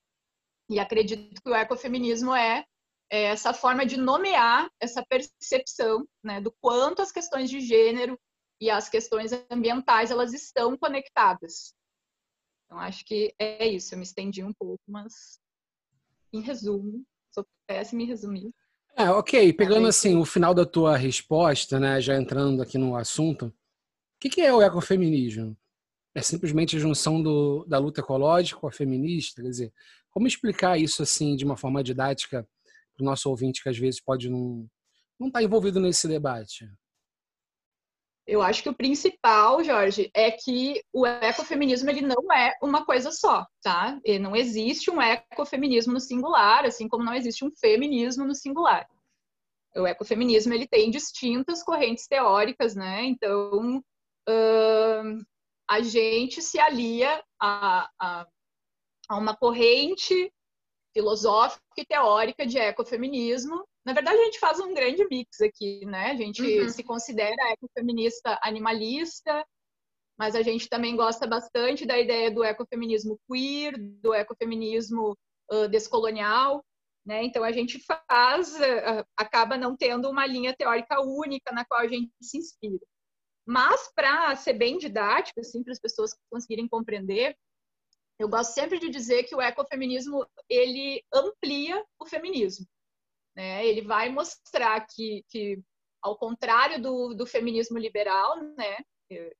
E 0.68 0.78
acredito 0.78 1.40
que 1.40 1.48
o 1.48 1.54
ecofeminismo 1.54 2.34
é, 2.34 2.64
é 3.10 3.24
essa 3.24 3.54
forma 3.54 3.86
de 3.86 3.96
nomear 3.96 4.70
essa 4.80 5.04
percepção 5.04 6.06
né, 6.22 6.40
do 6.40 6.52
quanto 6.60 7.00
as 7.00 7.10
questões 7.10 7.48
de 7.48 7.60
gênero 7.60 8.18
e 8.60 8.70
as 8.70 8.88
questões 8.88 9.30
ambientais 9.50 10.10
elas 10.10 10.34
estão 10.34 10.76
conectadas. 10.76 11.74
Então 12.66 12.78
acho 12.78 13.04
que 13.04 13.34
é 13.38 13.66
isso. 13.66 13.94
Eu 13.94 13.98
me 13.98 14.04
estendi 14.04 14.44
um 14.44 14.52
pouco, 14.52 14.82
mas 14.86 15.40
em 16.32 16.40
resumo, 16.40 17.02
sou 17.32 17.46
péssima 17.66 18.02
em 18.02 18.06
resumir. 18.06 18.52
É, 18.94 19.08
ok. 19.10 19.52
Pegando 19.52 19.86
assim 19.86 20.16
o 20.16 20.24
final 20.24 20.52
da 20.52 20.66
tua 20.66 20.96
resposta, 20.96 21.80
né, 21.80 22.00
já 22.00 22.16
entrando 22.16 22.60
aqui 22.60 22.76
no 22.76 22.96
assunto, 22.96 23.46
o 23.46 23.52
que, 24.20 24.28
que 24.28 24.40
é 24.42 24.52
o 24.52 24.60
ecofeminismo? 24.60 25.56
É 26.14 26.20
simplesmente 26.20 26.76
a 26.76 26.80
junção 26.80 27.22
do, 27.22 27.64
da 27.66 27.78
luta 27.78 28.00
ecológica 28.00 28.60
com 28.60 28.66
a 28.66 28.72
feminista? 28.72 29.40
Quer 29.40 29.48
dizer, 29.48 29.72
como 30.18 30.26
explicar 30.26 30.76
isso 30.76 31.00
assim 31.00 31.36
de 31.36 31.44
uma 31.44 31.56
forma 31.56 31.80
didática 31.80 32.44
para 32.96 33.04
o 33.04 33.06
nosso 33.06 33.30
ouvinte 33.30 33.62
que 33.62 33.68
às 33.68 33.78
vezes 33.78 34.00
pode 34.00 34.28
não 34.28 34.68
não 35.16 35.28
estar 35.28 35.38
tá 35.38 35.44
envolvido 35.44 35.78
nesse 35.78 36.08
debate? 36.08 36.68
Eu 38.26 38.42
acho 38.42 38.64
que 38.64 38.68
o 38.68 38.74
principal, 38.74 39.62
Jorge, 39.62 40.10
é 40.12 40.32
que 40.32 40.82
o 40.92 41.06
ecofeminismo 41.06 41.88
ele 41.88 42.00
não 42.00 42.32
é 42.32 42.52
uma 42.60 42.84
coisa 42.84 43.12
só, 43.12 43.46
tá? 43.62 43.96
Não 44.20 44.34
existe 44.34 44.90
um 44.90 45.00
ecofeminismo 45.00 45.92
no 45.92 46.00
singular, 46.00 46.64
assim 46.64 46.88
como 46.88 47.04
não 47.04 47.14
existe 47.14 47.44
um 47.44 47.50
feminismo 47.52 48.24
no 48.24 48.34
singular. 48.34 48.88
O 49.76 49.86
ecofeminismo 49.86 50.52
ele 50.52 50.66
tem 50.66 50.90
distintas 50.90 51.62
correntes 51.62 52.08
teóricas, 52.08 52.74
né? 52.74 53.04
Então 53.04 53.82
a 55.68 55.80
gente 55.80 56.42
se 56.42 56.58
alia 56.58 57.22
a, 57.40 57.88
a, 58.00 58.26
a 59.08 59.16
uma 59.16 59.36
corrente 59.36 60.32
filosófica 60.92 61.62
e 61.76 61.86
teórica 61.86 62.46
de 62.46 62.58
ecofeminismo 62.58 63.64
na 63.88 63.94
verdade, 63.94 64.20
a 64.20 64.24
gente 64.26 64.38
faz 64.38 64.60
um 64.60 64.74
grande 64.74 65.02
mix 65.10 65.40
aqui, 65.40 65.82
né? 65.86 66.10
A 66.10 66.14
gente 66.14 66.42
uhum. 66.42 66.68
se 66.68 66.84
considera 66.84 67.52
ecofeminista 67.52 68.38
animalista, 68.42 69.46
mas 70.18 70.34
a 70.34 70.42
gente 70.42 70.68
também 70.68 70.94
gosta 70.94 71.26
bastante 71.26 71.86
da 71.86 71.98
ideia 71.98 72.30
do 72.30 72.44
ecofeminismo 72.44 73.18
queer, 73.26 73.78
do 73.78 74.12
ecofeminismo 74.12 75.16
uh, 75.50 75.66
descolonial, 75.70 76.62
né? 77.02 77.24
Então 77.24 77.42
a 77.42 77.50
gente 77.50 77.82
faz, 77.82 78.56
uh, 78.56 79.06
acaba 79.16 79.56
não 79.56 79.74
tendo 79.74 80.10
uma 80.10 80.26
linha 80.26 80.54
teórica 80.54 81.00
única 81.00 81.50
na 81.50 81.64
qual 81.64 81.80
a 81.80 81.88
gente 81.88 82.12
se 82.20 82.36
inspira. 82.36 82.84
Mas 83.46 83.90
para 83.94 84.36
ser 84.36 84.52
bem 84.52 84.76
didático, 84.76 85.40
assim, 85.40 85.62
para 85.62 85.72
as 85.72 85.80
pessoas 85.80 86.14
conseguirem 86.30 86.68
compreender, 86.68 87.34
eu 88.18 88.28
gosto 88.28 88.52
sempre 88.52 88.78
de 88.78 88.88
dizer 88.88 89.24
que 89.24 89.34
o 89.34 89.40
ecofeminismo 89.40 90.26
ele 90.48 91.04
amplia 91.12 91.84
o 92.00 92.06
feminismo. 92.06 92.66
Né? 93.36 93.64
Ele 93.64 93.82
vai 93.82 94.08
mostrar 94.08 94.84
que, 94.86 95.24
que 95.28 95.62
ao 96.02 96.18
contrário 96.18 96.82
do, 96.82 97.14
do 97.14 97.26
feminismo 97.26 97.78
liberal, 97.78 98.36
né? 98.56 98.78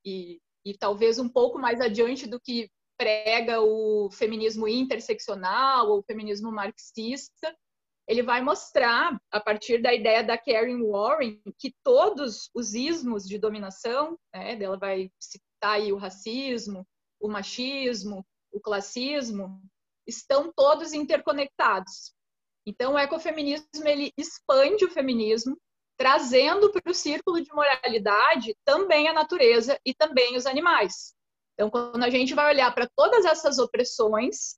E, 0.05 0.41
e 0.65 0.79
talvez 0.79 1.19
um 1.19 1.29
pouco 1.29 1.59
mais 1.59 1.81
adiante 1.81 2.27
do 2.27 2.41
que 2.41 2.71
prega 2.97 3.61
o 3.61 4.11
feminismo 4.11 4.67
interseccional 4.67 5.89
ou 5.89 5.99
o 5.99 6.03
feminismo 6.03 6.51
marxista, 6.51 7.55
ele 8.09 8.23
vai 8.23 8.41
mostrar, 8.41 9.21
a 9.31 9.39
partir 9.41 9.83
da 9.83 9.93
ideia 9.93 10.25
da 10.25 10.39
Karen 10.39 10.83
Warren, 10.83 11.41
que 11.59 11.75
todos 11.85 12.51
os 12.55 12.75
ismos 12.75 13.25
de 13.25 13.39
dominação, 13.39 14.19
né, 14.35 14.61
ela 14.61 14.79
vai 14.79 15.11
citar 15.21 15.75
aí 15.75 15.93
o 15.93 15.99
racismo, 15.99 16.87
o 17.21 17.29
machismo, 17.29 18.27
o 18.53 18.61
classismo, 18.61 19.61
estão 20.07 20.53
todos 20.55 20.93
interconectados. 20.93 22.15
Então, 22.67 22.95
o 22.95 22.99
ecofeminismo 22.99 23.87
ele 23.87 24.13
expande 24.17 24.85
o 24.85 24.91
feminismo, 24.91 25.57
trazendo 25.97 26.71
para 26.71 26.91
o 26.91 26.95
círculo 26.95 27.41
de 27.43 27.53
moralidade 27.53 28.57
também 28.65 29.09
a 29.09 29.13
natureza 29.13 29.79
e 29.85 29.95
também 29.95 30.37
os 30.37 30.47
animais. 30.47 31.15
Então, 31.55 31.71
quando 31.71 32.03
a 32.03 32.11
gente 32.11 32.35
vai 32.35 32.53
olhar 32.53 32.73
para 32.73 32.89
todas 32.95 33.25
essas 33.25 33.59
opressões, 33.59 34.57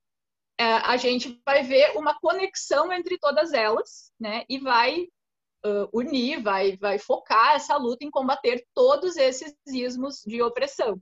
é, 0.59 0.64
a 0.64 0.97
gente 0.99 1.40
vai 1.47 1.62
ver 1.62 1.97
uma 1.97 2.18
conexão 2.20 2.92
entre 2.92 3.18
todas 3.18 3.54
elas, 3.54 4.12
né? 4.20 4.44
E 4.49 4.59
vai 4.59 5.09
uh, 5.64 5.88
unir, 5.92 6.42
vai, 6.42 6.76
vai 6.76 6.99
focar 6.99 7.54
essa 7.54 7.76
luta 7.76 8.04
em 8.04 8.11
combater 8.11 8.62
todos 8.75 9.16
esses 9.16 9.54
ismos 9.66 10.20
de 10.26 10.42
opressão. 10.42 11.00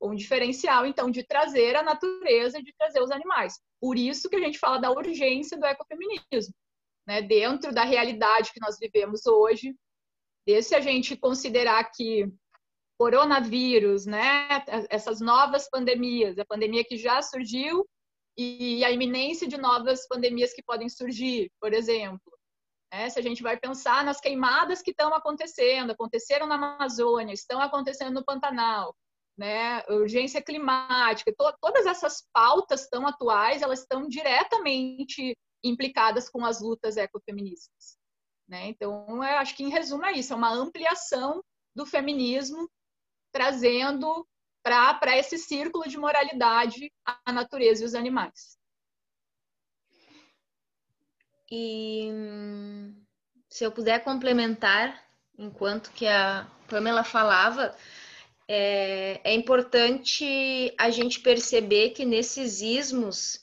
Um 0.00 0.14
diferencial, 0.14 0.86
então, 0.86 1.10
de 1.10 1.24
trazer 1.24 1.74
a 1.76 1.82
natureza 1.82 2.62
de 2.62 2.72
trazer 2.78 3.02
os 3.02 3.10
animais. 3.10 3.58
Por 3.80 3.96
isso 3.96 4.28
que 4.28 4.36
a 4.36 4.40
gente 4.40 4.58
fala 4.58 4.78
da 4.78 4.90
urgência 4.90 5.58
do 5.58 5.66
ecofeminismo, 5.66 6.54
né? 7.06 7.22
dentro 7.22 7.72
da 7.72 7.84
realidade 7.84 8.52
que 8.52 8.60
nós 8.60 8.78
vivemos 8.78 9.26
hoje. 9.26 9.74
Se 10.62 10.74
a 10.74 10.80
gente 10.80 11.16
considerar 11.16 11.84
que 11.90 12.26
coronavírus, 12.98 14.06
né, 14.06 14.48
essas 14.90 15.20
novas 15.20 15.70
pandemias, 15.70 16.36
a 16.38 16.44
pandemia 16.44 16.84
que 16.84 16.96
já 16.96 17.22
surgiu 17.22 17.86
e 18.36 18.84
a 18.84 18.90
iminência 18.90 19.46
de 19.48 19.56
novas 19.56 20.06
pandemias 20.08 20.52
que 20.52 20.62
podem 20.62 20.88
surgir, 20.88 21.50
por 21.60 21.72
exemplo. 21.72 22.32
Né? 22.92 23.08
Se 23.10 23.18
a 23.18 23.22
gente 23.22 23.42
vai 23.42 23.56
pensar 23.56 24.04
nas 24.04 24.20
queimadas 24.20 24.82
que 24.82 24.90
estão 24.90 25.14
acontecendo, 25.14 25.90
aconteceram 25.90 26.46
na 26.46 26.54
Amazônia, 26.54 27.32
estão 27.32 27.60
acontecendo 27.60 28.14
no 28.14 28.24
Pantanal, 28.24 28.94
né, 29.38 29.84
urgência 29.88 30.42
climática, 30.42 31.32
to 31.32 31.52
todas 31.60 31.86
essas 31.86 32.26
pautas 32.32 32.88
tão 32.88 33.06
atuais, 33.06 33.62
elas 33.62 33.80
estão 33.80 34.08
diretamente 34.08 35.38
implicadas 35.62 36.28
com 36.28 36.44
as 36.44 36.60
lutas 36.60 36.96
ecofeministas. 36.96 37.96
Né? 38.48 38.66
Então, 38.66 39.22
acho 39.22 39.54
que 39.56 39.62
em 39.62 39.70
resumo 39.70 40.04
é 40.04 40.12
isso, 40.12 40.32
é 40.32 40.36
uma 40.36 40.52
ampliação 40.52 41.42
do 41.74 41.86
feminismo 41.86 42.68
trazendo 43.32 44.26
para 44.62 45.16
esse 45.16 45.38
círculo 45.38 45.88
de 45.88 45.96
moralidade 45.96 46.92
a 47.24 47.32
natureza 47.32 47.82
e 47.82 47.86
os 47.86 47.94
animais. 47.94 48.58
E 51.50 52.10
se 53.48 53.64
eu 53.64 53.70
puder 53.70 54.02
complementar, 54.02 55.02
enquanto 55.38 55.90
que 55.92 56.06
a 56.06 56.46
Pamela 56.68 57.04
falava, 57.04 57.74
é, 58.48 59.20
é 59.22 59.34
importante 59.34 60.74
a 60.78 60.88
gente 60.88 61.20
perceber 61.20 61.90
que 61.90 62.06
nesses 62.06 62.62
ismos 62.62 63.34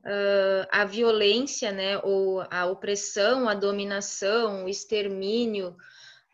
uh, 0.00 0.68
a 0.70 0.84
violência, 0.84 1.72
né, 1.72 1.98
ou 2.02 2.42
a 2.50 2.66
opressão, 2.66 3.48
a 3.48 3.54
dominação, 3.54 4.64
o 4.64 4.68
extermínio, 4.68 5.74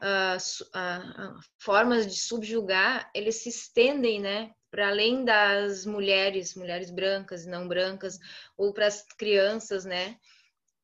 uh, 0.00 1.40
formas 1.58 2.04
de 2.06 2.20
subjugar, 2.20 3.08
eles 3.14 3.36
se 3.36 3.48
estendem, 3.48 4.20
né, 4.20 4.50
para 4.72 4.88
além 4.88 5.24
das 5.24 5.86
mulheres, 5.86 6.56
mulheres 6.56 6.90
brancas 6.90 7.44
e 7.44 7.48
não 7.48 7.68
brancas, 7.68 8.18
ou 8.56 8.72
para 8.72 8.86
as 8.86 9.06
crianças, 9.16 9.84
né, 9.84 10.16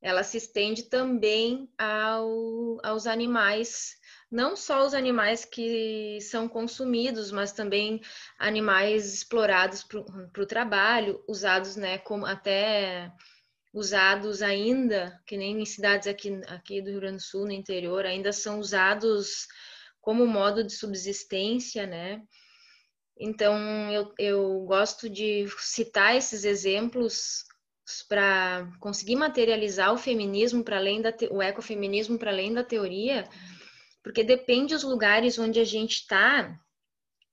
ela 0.00 0.22
se 0.22 0.36
estende 0.36 0.84
também 0.84 1.68
ao, 1.76 2.78
aos 2.84 3.08
animais 3.08 3.96
não 4.30 4.56
só 4.56 4.84
os 4.84 4.94
animais 4.94 5.44
que 5.44 6.18
são 6.20 6.48
consumidos, 6.48 7.30
mas 7.30 7.52
também 7.52 8.00
animais 8.38 9.14
explorados 9.14 9.84
para 9.84 10.42
o 10.42 10.46
trabalho, 10.46 11.22
usados, 11.28 11.76
né, 11.76 11.98
como 11.98 12.26
até 12.26 13.12
usados 13.72 14.42
ainda, 14.42 15.20
que 15.26 15.36
nem 15.36 15.60
em 15.60 15.66
cidades 15.66 16.08
aqui, 16.08 16.40
aqui 16.48 16.80
do 16.80 16.90
Rio 16.90 17.00
Grande 17.00 17.18
do 17.18 17.22
Sul, 17.22 17.44
no 17.44 17.52
interior, 17.52 18.06
ainda 18.06 18.32
são 18.32 18.58
usados 18.58 19.46
como 20.00 20.26
modo 20.26 20.64
de 20.64 20.72
subsistência, 20.72 21.86
né? 21.86 22.22
Então, 23.18 23.90
eu, 23.90 24.14
eu 24.18 24.60
gosto 24.60 25.08
de 25.08 25.46
citar 25.58 26.16
esses 26.16 26.44
exemplos 26.44 27.44
para 28.08 28.70
conseguir 28.80 29.16
materializar 29.16 29.92
o 29.92 29.98
feminismo 29.98 30.64
para 30.64 30.76
além 30.76 31.00
da 31.00 31.12
o 31.30 31.42
ecofeminismo 31.42 32.18
para 32.18 32.30
além 32.30 32.52
da 32.52 32.64
teoria, 32.64 33.28
porque 34.06 34.22
depende 34.22 34.72
dos 34.72 34.84
lugares 34.84 35.36
onde 35.36 35.58
a 35.58 35.64
gente 35.64 35.94
está, 35.96 36.56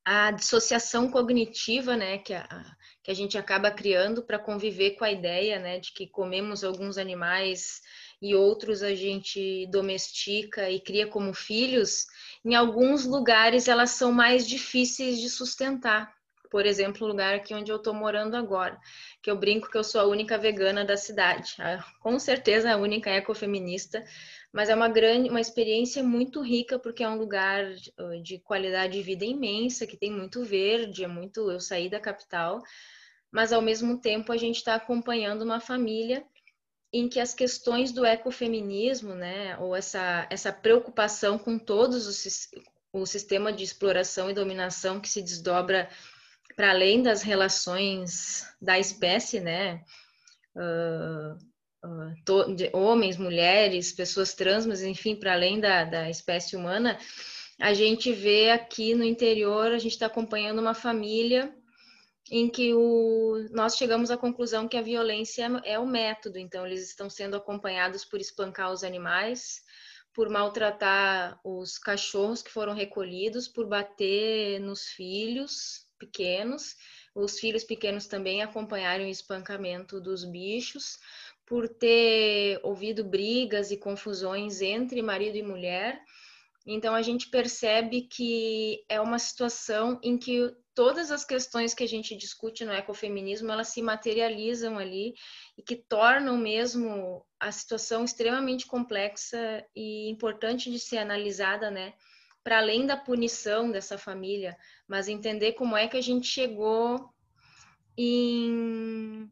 a 0.03 0.31
dissociação 0.31 1.07
cognitiva, 1.07 1.95
né, 1.95 2.17
que 2.17 2.33
a, 2.33 2.65
que 3.03 3.11
a 3.11 3.13
gente 3.13 3.37
acaba 3.37 3.69
criando 3.69 4.23
para 4.23 4.39
conviver 4.39 4.95
com 4.95 5.05
a 5.05 5.11
ideia, 5.11 5.59
né, 5.59 5.77
de 5.77 5.91
que 5.91 6.07
comemos 6.07 6.63
alguns 6.63 6.97
animais 6.97 7.79
e 8.19 8.33
outros 8.33 8.81
a 8.81 8.95
gente 8.95 9.67
domestica 9.67 10.67
e 10.67 10.79
cria 10.79 11.05
como 11.05 11.31
filhos, 11.31 12.07
em 12.43 12.55
alguns 12.55 13.05
lugares 13.05 13.67
elas 13.67 13.91
são 13.91 14.11
mais 14.11 14.47
difíceis 14.47 15.19
de 15.19 15.29
sustentar. 15.29 16.11
Por 16.49 16.65
exemplo, 16.65 17.05
o 17.05 17.07
lugar 17.07 17.35
aqui 17.35 17.53
onde 17.53 17.71
eu 17.71 17.77
estou 17.77 17.93
morando 17.93 18.35
agora, 18.35 18.79
que 19.21 19.29
eu 19.29 19.37
brinco 19.37 19.69
que 19.69 19.77
eu 19.77 19.83
sou 19.83 20.01
a 20.01 20.05
única 20.05 20.39
vegana 20.39 20.83
da 20.83 20.97
cidade, 20.97 21.55
com 21.99 22.17
certeza 22.17 22.71
a 22.71 22.77
única 22.77 23.11
ecofeminista, 23.11 24.03
mas 24.53 24.69
é 24.69 24.75
uma 24.75 24.88
grande, 24.88 25.29
uma 25.29 25.41
experiência 25.41 26.03
muito 26.03 26.39
rica 26.39 26.77
porque 26.77 27.03
é 27.03 27.10
um 27.10 27.17
lugar 27.17 27.65
de 28.22 28.38
qualidade 28.38 28.93
de 28.93 29.01
vida 29.01 29.25
imensa, 29.25 29.88
que 29.88 29.98
tem 29.98 30.12
muito 30.12 30.45
verde, 30.45 31.03
é 31.03 31.07
muito. 31.07 31.50
Eu 31.50 31.60
saí 31.60 31.89
da 31.89 32.00
capital, 32.00 32.62
mas 33.31 33.51
ao 33.51 33.62
mesmo 33.62 34.00
tempo 34.00 34.31
a 34.31 34.38
gente 34.38 34.57
está 34.57 34.75
acompanhando 34.75 35.41
uma 35.41 35.60
família 35.60 36.24
em 36.93 37.10
que 37.10 37.19
as 37.19 37.33
questões 37.33 37.91
do 37.91 38.05
ecofeminismo, 38.05 39.15
né, 39.15 39.57
ou 39.57 39.75
essa 39.75 40.27
essa 40.29 40.53
preocupação 40.53 41.39
com 41.39 41.57
todos 41.57 42.05
os 42.05 42.50
o 42.93 43.07
sistema 43.07 43.51
de 43.51 43.63
exploração 43.63 44.29
e 44.29 44.36
dominação 44.36 45.00
que 45.00 45.10
se 45.10 45.19
desdobra 45.19 45.89
para 46.55 46.69
além 46.69 47.01
das 47.01 47.24
relações 47.24 48.45
da 48.62 48.77
espécie, 48.77 49.39
né? 49.39 49.83
Uh, 50.55 51.52
to, 52.25 52.55
de, 52.55 52.69
homens, 52.73 53.17
mulheres, 53.17 53.91
pessoas 53.91 54.33
trans, 54.33 54.65
mas 54.65 54.81
enfim, 54.81 55.15
para 55.15 55.33
além 55.33 55.59
da, 55.59 55.83
da 55.83 56.09
espécie 56.09 56.55
humana, 56.55 56.97
a 57.59 57.73
gente 57.73 58.11
vê 58.11 58.51
aqui 58.51 58.95
no 58.95 59.03
interior, 59.03 59.71
a 59.71 59.77
gente 59.77 59.93
está 59.93 60.07
acompanhando 60.07 60.59
uma 60.59 60.73
família 60.73 61.53
em 62.31 62.49
que 62.49 62.73
o, 62.73 63.47
nós 63.51 63.75
chegamos 63.75 64.09
à 64.09 64.17
conclusão 64.17 64.67
que 64.67 64.77
a 64.77 64.81
violência 64.81 65.61
é 65.65 65.77
o 65.77 65.85
método, 65.85 66.39
então 66.39 66.65
eles 66.65 66.87
estão 66.87 67.09
sendo 67.09 67.35
acompanhados 67.35 68.05
por 68.05 68.19
espancar 68.19 68.71
os 68.71 68.83
animais, 68.83 69.61
por 70.13 70.29
maltratar 70.29 71.39
os 71.43 71.77
cachorros 71.77 72.41
que 72.41 72.51
foram 72.51 72.73
recolhidos, 72.73 73.47
por 73.47 73.67
bater 73.67 74.59
nos 74.59 74.87
filhos 74.87 75.85
pequenos, 75.99 76.75
os 77.15 77.39
filhos 77.39 77.63
pequenos 77.63 78.07
também 78.07 78.41
acompanharam 78.41 79.05
o 79.05 79.09
espancamento 79.09 80.01
dos 80.01 80.25
bichos, 80.25 80.97
por 81.53 81.69
ter 81.69 82.60
ouvido 82.63 83.03
brigas 83.03 83.69
e 83.69 83.77
confusões 83.77 84.60
entre 84.60 85.03
marido 85.03 85.38
e 85.38 85.43
mulher. 85.43 86.01
Então 86.65 86.95
a 86.95 87.03
gente 87.03 87.29
percebe 87.29 88.07
que 88.10 88.83
é 88.89 89.00
uma 89.00 89.19
situação 89.19 90.00
em 90.01 90.17
que 90.17 90.51
todas 90.74 91.12
as 91.12 91.24
questões 91.24 91.75
que 91.75 91.83
a 91.83 91.88
gente 91.88 92.17
discute 92.17 92.65
no 92.65 92.74
ecofeminismo, 92.74 93.51
elas 93.51 93.67
se 93.67 93.83
materializam 93.83 94.79
ali 94.79 95.13
e 95.55 95.62
que 95.62 95.75
tornam 95.75 96.36
mesmo 96.38 97.24
a 97.39 97.51
situação 97.51 98.03
extremamente 98.03 98.65
complexa 98.65 99.63
e 99.75 100.10
importante 100.10 100.72
de 100.72 100.79
ser 100.79 100.98
analisada, 100.98 101.69
né? 101.69 101.93
Para 102.43 102.57
além 102.57 102.88
da 102.88 102.98
punição 102.98 103.69
dessa 103.69 103.95
família, 103.95 104.57
mas 104.88 105.07
entender 105.07 105.51
como 105.51 105.77
é 105.77 105.88
que 105.88 105.98
a 105.98 106.01
gente 106.01 106.25
chegou 106.25 107.13
em, 107.95 109.29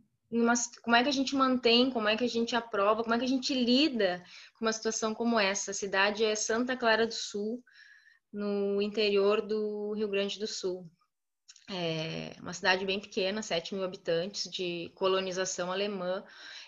como 0.82 0.96
é 0.96 1.04
que 1.04 1.10
a 1.10 1.14
gente 1.14 1.36
mantém, 1.36 1.92
como 1.92 2.08
é 2.08 2.16
que 2.16 2.24
a 2.24 2.30
gente 2.30 2.56
aprova, 2.56 3.04
como 3.04 3.14
é 3.14 3.20
que 3.20 3.26
a 3.26 3.28
gente 3.28 3.54
lida 3.54 4.24
com 4.58 4.66
uma 4.66 4.72
situação 4.72 5.14
como 5.14 5.40
essa. 5.40 5.72
A 5.72 5.74
cidade 5.74 6.24
é 6.24 6.34
Santa 6.36 6.78
Clara 6.78 7.06
do 7.06 7.14
Sul, 7.14 7.62
no 8.32 8.82
interior 8.82 9.42
do 9.42 9.94
Rio 9.94 10.08
Grande 10.08 10.40
do 10.40 10.48
Sul. 10.48 10.90
É 11.70 12.36
uma 12.40 12.54
cidade 12.54 12.86
bem 12.86 13.00
pequena, 13.00 13.42
7 13.42 13.76
mil 13.76 13.84
habitantes, 13.84 14.50
de 14.50 14.92
colonização 14.96 15.72
alemã. 15.72 16.24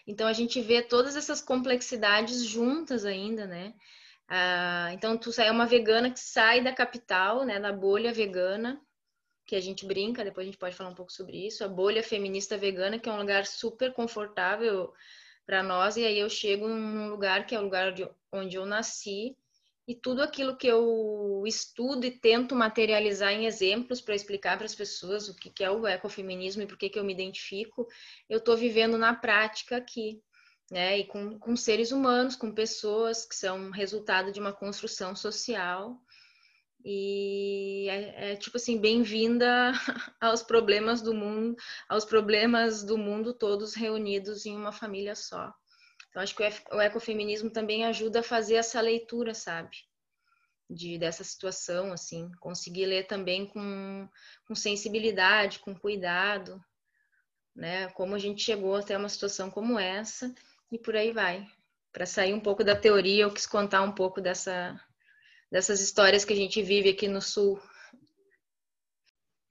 Então 0.05 0.27
a 0.27 0.33
gente 0.33 0.61
vê 0.61 0.81
todas 0.81 1.15
essas 1.15 1.41
complexidades 1.41 2.43
juntas 2.43 3.05
ainda, 3.05 3.47
né? 3.47 3.73
Ah, 4.27 4.89
então 4.93 5.17
tu 5.17 5.29
é 5.39 5.51
uma 5.51 5.65
vegana 5.65 6.09
que 6.09 6.19
sai 6.19 6.61
da 6.61 6.73
capital, 6.73 7.45
né, 7.45 7.59
da 7.59 7.71
bolha 7.71 8.13
vegana, 8.13 8.81
que 9.45 9.55
a 9.55 9.61
gente 9.61 9.85
brinca, 9.85 10.23
depois 10.23 10.45
a 10.45 10.49
gente 10.49 10.57
pode 10.57 10.75
falar 10.75 10.89
um 10.89 10.95
pouco 10.95 11.11
sobre 11.11 11.45
isso, 11.45 11.63
a 11.63 11.67
bolha 11.67 12.03
feminista 12.03 12.57
vegana, 12.57 12.99
que 12.99 13.09
é 13.09 13.11
um 13.11 13.19
lugar 13.19 13.45
super 13.45 13.93
confortável 13.93 14.93
para 15.45 15.61
nós, 15.61 15.97
e 15.97 16.05
aí 16.05 16.19
eu 16.19 16.29
chego 16.29 16.67
num 16.67 17.09
lugar 17.09 17.45
que 17.45 17.53
é 17.53 17.59
o 17.59 17.63
lugar 17.63 17.93
de, 17.93 18.07
onde 18.31 18.55
eu 18.55 18.65
nasci, 18.65 19.35
e 19.87 19.93
tudo 19.93 20.21
aquilo 20.21 20.55
que 20.55 20.67
eu 20.67 21.43
estudo 21.45 22.05
e 22.05 22.11
tento 22.11 22.55
materializar 22.55 23.33
em 23.33 23.45
exemplos 23.45 23.99
para 23.99 24.15
explicar 24.15 24.57
para 24.57 24.65
as 24.65 24.75
pessoas 24.75 25.27
o 25.27 25.35
que 25.35 25.63
é 25.63 25.69
o 25.69 25.85
ecofeminismo 25.85 26.61
e 26.61 26.67
por 26.67 26.77
que, 26.77 26.89
que 26.89 26.97
eu 26.97 27.03
me 27.03 27.13
identifico, 27.13 27.85
eu 28.29 28.37
estou 28.37 28.55
vivendo 28.55 28.97
na 28.97 29.13
prática 29.13 29.75
aqui, 29.75 30.21
né? 30.71 30.99
E 30.99 31.05
com, 31.05 31.37
com 31.37 31.55
seres 31.55 31.91
humanos, 31.91 32.35
com 32.35 32.53
pessoas 32.53 33.25
que 33.25 33.35
são 33.35 33.71
resultado 33.71 34.31
de 34.31 34.39
uma 34.39 34.53
construção 34.53 35.15
social. 35.15 35.99
E 36.85 37.87
é, 37.89 38.33
é 38.33 38.35
tipo 38.35 38.57
assim, 38.57 38.77
bem-vinda 38.77 39.71
aos 40.19 40.43
problemas 40.43 41.01
do 41.01 41.13
mundo, 41.13 41.55
aos 41.87 42.03
problemas 42.03 42.83
do 42.83 42.97
mundo 42.97 43.33
todos 43.33 43.73
reunidos 43.73 44.45
em 44.45 44.55
uma 44.55 44.71
família 44.71 45.15
só. 45.15 45.53
Então, 46.09 46.21
acho 46.21 46.35
que 46.35 46.43
o 46.71 46.81
ecofeminismo 46.81 47.49
também 47.49 47.85
ajuda 47.85 48.19
a 48.19 48.23
fazer 48.23 48.55
essa 48.55 48.79
leitura, 48.81 49.33
sabe? 49.33 49.77
De, 50.69 50.97
dessa 50.97 51.23
situação, 51.23 51.91
assim, 51.91 52.29
conseguir 52.39 52.85
ler 52.85 53.07
também 53.07 53.47
com, 53.47 54.07
com 54.47 54.53
sensibilidade, 54.53 55.59
com 55.59 55.73
cuidado, 55.73 56.63
né? 57.55 57.89
Como 57.91 58.13
a 58.13 58.19
gente 58.19 58.43
chegou 58.43 58.75
até 58.75 58.97
uma 58.97 59.09
situação 59.09 59.49
como 59.49 59.79
essa 59.79 60.33
e 60.71 60.77
por 60.77 60.95
aí 60.95 61.11
vai. 61.11 61.47
Para 61.91 62.05
sair 62.05 62.33
um 62.33 62.39
pouco 62.39 62.63
da 62.63 62.75
teoria, 62.75 63.23
eu 63.23 63.33
quis 63.33 63.47
contar 63.47 63.81
um 63.81 63.91
pouco 63.91 64.19
dessa, 64.19 64.79
dessas 65.53 65.81
histórias 65.81 66.25
que 66.25 66.33
a 66.33 66.35
gente 66.35 66.63
vive 66.63 66.89
aqui 66.89 67.07
no 67.07 67.21
Sul. 67.21 67.61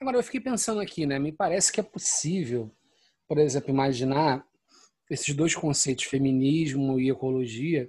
Agora, 0.00 0.16
eu 0.16 0.22
fiquei 0.24 0.40
pensando 0.40 0.80
aqui, 0.80 1.06
né? 1.06 1.16
Me 1.16 1.30
parece 1.30 1.70
que 1.70 1.78
é 1.78 1.82
possível, 1.82 2.74
por 3.28 3.38
exemplo, 3.38 3.70
imaginar 3.70 4.44
esses 5.08 5.32
dois 5.32 5.54
conceitos, 5.54 6.06
feminismo 6.06 6.98
e 6.98 7.08
ecologia, 7.08 7.88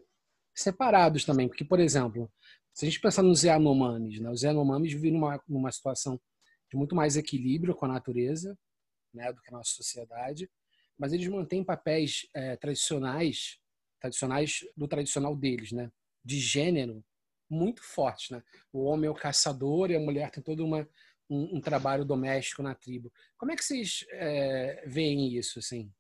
separados 0.54 1.26
também. 1.26 1.48
Porque, 1.48 1.66
por 1.66 1.80
exemplo, 1.80 2.32
se 2.72 2.86
a 2.86 2.88
gente 2.88 3.02
pensar 3.02 3.24
nos 3.24 3.44
Yanomamis, 3.44 4.20
né? 4.20 4.30
os 4.30 4.44
Yanomamis 4.44 4.94
vivem 4.94 5.14
numa, 5.14 5.42
numa 5.48 5.72
situação 5.72 6.22
de 6.70 6.78
muito 6.78 6.96
mais 6.96 7.18
equilíbrio 7.18 7.74
com 7.74 7.86
a 7.86 7.94
natureza 7.94 8.56
né? 9.12 9.34
do 9.34 9.42
que 9.42 9.50
a 9.50 9.58
nossa 9.58 9.72
sociedade, 9.72 10.48
mas 11.00 11.14
eles 11.14 11.28
mantêm 11.28 11.64
papéis 11.64 12.28
é, 12.36 12.56
tradicionais, 12.58 13.58
tradicionais 14.00 14.60
do 14.78 14.88
tradicional 14.88 15.36
deles, 15.36 15.72
né? 15.72 15.92
de 16.24 16.40
gênero, 16.40 17.04
muito 17.50 17.84
fortes. 17.84 18.30
Né? 18.30 18.44
O 18.72 18.84
homem 18.86 19.08
é 19.08 19.12
o 19.12 19.16
caçador 19.16 19.92
e 19.92 19.96
a 19.96 20.00
mulher 20.00 20.32
tem 20.32 20.44
todo 20.44 20.66
uma, 20.66 20.88
um, 21.30 21.58
um 21.58 21.62
trabalho 21.62 22.06
doméstico 22.06 22.64
na 22.64 22.76
tribo. 22.76 23.12
Como 23.38 23.52
é 23.52 23.56
que 23.56 23.64
vocês 23.64 24.06
é, 24.12 24.84
veem 24.86 25.36
isso? 25.36 25.60
Assim? 25.60 25.92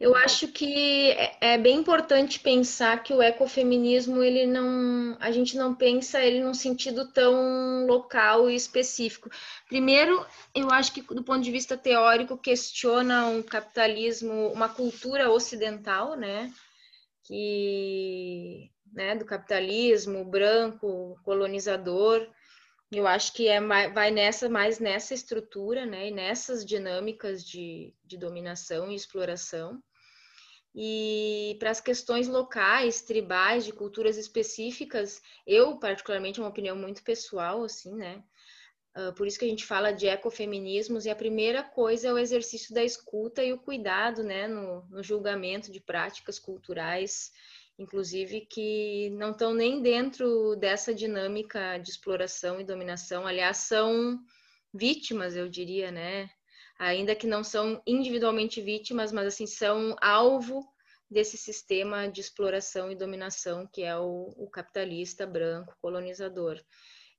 Eu 0.00 0.14
acho 0.14 0.46
que 0.48 1.10
é, 1.10 1.54
é 1.54 1.58
bem 1.58 1.76
importante 1.78 2.38
pensar 2.38 3.02
que 3.02 3.12
o 3.12 3.20
ecofeminismo 3.20 4.22
ele 4.22 4.46
não, 4.46 5.16
a 5.18 5.32
gente 5.32 5.56
não 5.56 5.74
pensa 5.74 6.22
ele 6.24 6.40
num 6.40 6.54
sentido 6.54 7.10
tão 7.12 7.84
local 7.84 8.48
e 8.48 8.54
específico. 8.54 9.28
Primeiro, 9.66 10.24
eu 10.54 10.70
acho 10.70 10.92
que 10.92 11.02
do 11.02 11.24
ponto 11.24 11.40
de 11.42 11.50
vista 11.50 11.76
teórico 11.76 12.38
questiona 12.38 13.26
um 13.26 13.42
capitalismo, 13.42 14.52
uma 14.52 14.68
cultura 14.68 15.30
ocidental, 15.32 16.16
né, 16.16 16.52
que, 17.24 18.70
né, 18.98 19.14
do 19.14 19.24
capitalismo 19.24 20.24
branco 20.24 21.16
colonizador. 21.22 22.28
Eu 22.90 23.06
acho 23.06 23.32
que 23.32 23.46
é 23.46 23.60
vai 23.60 24.10
nessa 24.10 24.48
mais 24.48 24.80
nessa 24.80 25.14
estrutura, 25.14 25.86
né, 25.86 26.08
e 26.08 26.10
nessas 26.10 26.64
dinâmicas 26.64 27.44
de, 27.44 27.94
de 28.04 28.16
dominação 28.16 28.90
e 28.90 28.96
exploração. 28.96 29.80
E 30.74 31.56
para 31.60 31.70
as 31.70 31.80
questões 31.80 32.28
locais, 32.28 33.02
tribais, 33.02 33.64
de 33.64 33.72
culturas 33.72 34.16
específicas, 34.16 35.20
eu, 35.46 35.78
particularmente, 35.78 36.38
é 36.38 36.42
uma 36.42 36.50
opinião 36.50 36.76
muito 36.76 37.02
pessoal, 37.02 37.64
assim, 37.64 37.94
né? 37.94 38.22
Uh, 38.96 39.12
por 39.14 39.26
isso 39.26 39.38
que 39.38 39.44
a 39.44 39.48
gente 39.48 39.64
fala 39.64 39.92
de 39.92 40.06
ecofeminismos, 40.06 41.04
e 41.06 41.10
a 41.10 41.16
primeira 41.16 41.62
coisa 41.62 42.08
é 42.08 42.12
o 42.12 42.18
exercício 42.18 42.74
da 42.74 42.82
escuta 42.82 43.42
e 43.42 43.52
o 43.52 43.58
cuidado, 43.58 44.22
né, 44.22 44.46
no, 44.48 44.82
no 44.88 45.02
julgamento 45.02 45.70
de 45.70 45.80
práticas 45.80 46.38
culturais, 46.38 47.30
inclusive 47.78 48.42
que 48.42 49.10
não 49.10 49.30
estão 49.30 49.54
nem 49.54 49.80
dentro 49.80 50.56
dessa 50.56 50.94
dinâmica 50.94 51.78
de 51.78 51.90
exploração 51.90 52.60
e 52.60 52.64
dominação, 52.64 53.26
aliás, 53.26 53.58
são 53.58 54.18
vítimas, 54.74 55.36
eu 55.36 55.48
diria, 55.48 55.90
né? 55.90 56.30
ainda 56.78 57.14
que 57.14 57.26
não 57.26 57.42
são 57.42 57.82
individualmente 57.86 58.62
vítimas, 58.62 59.12
mas 59.12 59.26
assim 59.26 59.46
são 59.46 59.96
alvo 60.00 60.64
desse 61.10 61.36
sistema 61.36 62.06
de 62.06 62.20
exploração 62.20 62.90
e 62.90 62.96
dominação 62.96 63.66
que 63.66 63.82
é 63.82 63.96
o, 63.98 64.32
o 64.36 64.48
capitalista 64.48 65.26
branco 65.26 65.76
colonizador. 65.80 66.62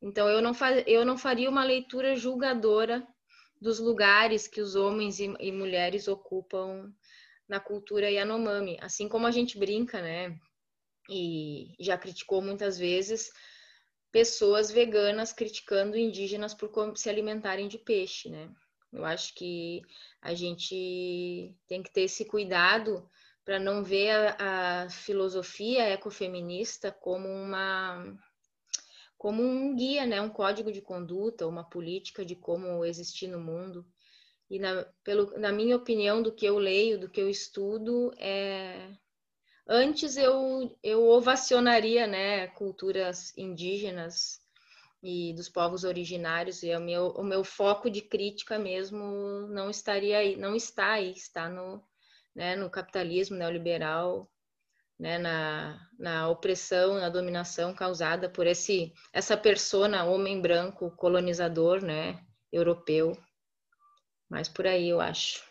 Então 0.01 0.29
eu 0.29 0.41
não, 0.41 0.53
eu 0.87 1.03
não 1.03 1.17
faria 1.17 1.49
uma 1.49 1.65
leitura 1.65 2.15
julgadora 2.15 3.05
dos 3.59 3.79
lugares 3.79 4.47
que 4.47 4.61
os 4.61 4.75
homens 4.75 5.19
e, 5.19 5.33
e 5.39 5.51
mulheres 5.51 6.07
ocupam 6.07 6.93
na 7.47 7.59
cultura 7.59 8.09
Yanomami, 8.09 8.77
assim 8.79 9.09
como 9.09 9.27
a 9.27 9.31
gente 9.31 9.57
brinca, 9.57 10.01
né? 10.01 10.39
E 11.09 11.75
já 11.79 11.97
criticou 11.97 12.41
muitas 12.41 12.77
vezes 12.77 13.31
pessoas 14.11 14.71
veganas 14.71 15.31
criticando 15.33 15.97
indígenas 15.97 16.53
por 16.53 16.71
se 16.95 17.09
alimentarem 17.09 17.67
de 17.67 17.77
peixe, 17.77 18.29
né? 18.29 18.49
Eu 18.91 19.05
acho 19.05 19.35
que 19.35 19.81
a 20.21 20.33
gente 20.33 21.55
tem 21.67 21.83
que 21.83 21.91
ter 21.91 22.01
esse 22.01 22.25
cuidado 22.25 23.07
para 23.45 23.59
não 23.59 23.83
ver 23.83 24.11
a, 24.11 24.83
a, 24.83 24.89
filosofia 24.89 25.89
ecofeminista 25.89 26.91
como 26.91 27.27
uma 27.27 28.17
como 29.17 29.43
um 29.43 29.75
guia, 29.75 30.05
né, 30.05 30.21
um 30.21 30.29
código 30.29 30.71
de 30.71 30.81
conduta, 30.81 31.45
uma 31.45 31.63
política 31.63 32.23
de 32.23 32.35
como 32.37 32.85
existir 32.85 33.27
no 33.27 33.39
mundo. 33.39 33.85
E 34.49 34.57
na, 34.57 34.85
pelo, 35.03 35.37
na 35.37 35.51
minha 35.51 35.75
opinião, 35.75 36.23
do 36.23 36.31
que 36.31 36.45
eu 36.45 36.57
leio, 36.57 36.97
do 36.97 37.09
que 37.09 37.19
eu 37.19 37.29
estudo, 37.29 38.13
é 38.17 38.91
antes 39.69 40.17
eu, 40.17 40.75
eu 40.81 41.07
ovacionaria 41.07 42.07
né, 42.07 42.47
culturas 42.47 43.31
indígenas 43.37 44.41
e 45.01 45.31
dos 45.33 45.47
povos 45.47 45.83
originários 45.83 46.63
e 46.63 46.75
o 46.75 46.79
meu, 46.79 47.09
o 47.09 47.23
meu 47.23 47.43
foco 47.43 47.89
de 47.89 48.01
crítica 48.01 48.57
mesmo 48.57 49.47
não 49.47 49.69
estaria 49.69 50.17
aí, 50.17 50.35
não 50.35 50.55
está 50.55 50.93
aí, 50.93 51.11
está 51.11 51.47
no, 51.47 51.81
né, 52.35 52.55
no 52.55 52.69
capitalismo 52.69 53.37
neoliberal, 53.37 54.29
né, 54.99 55.17
na, 55.17 55.87
na 55.97 56.27
opressão, 56.27 56.95
na 56.95 57.07
dominação 57.07 57.73
causada 57.73 58.27
por 58.27 58.47
esse 58.47 58.91
essa 59.13 59.37
persona 59.37 60.03
homem 60.03 60.41
branco 60.41 60.91
colonizador, 60.97 61.81
né, 61.81 62.19
europeu. 62.51 63.15
Mas 64.27 64.49
por 64.49 64.67
aí 64.67 64.89
eu 64.89 64.99
acho. 64.99 65.48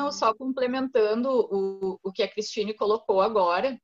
Não, 0.00 0.10
só 0.10 0.32
complementando 0.32 1.28
o, 1.28 1.98
o 2.02 2.10
que 2.10 2.22
a 2.22 2.28
Cristine 2.28 2.72
colocou 2.72 3.20
agora, 3.20 3.78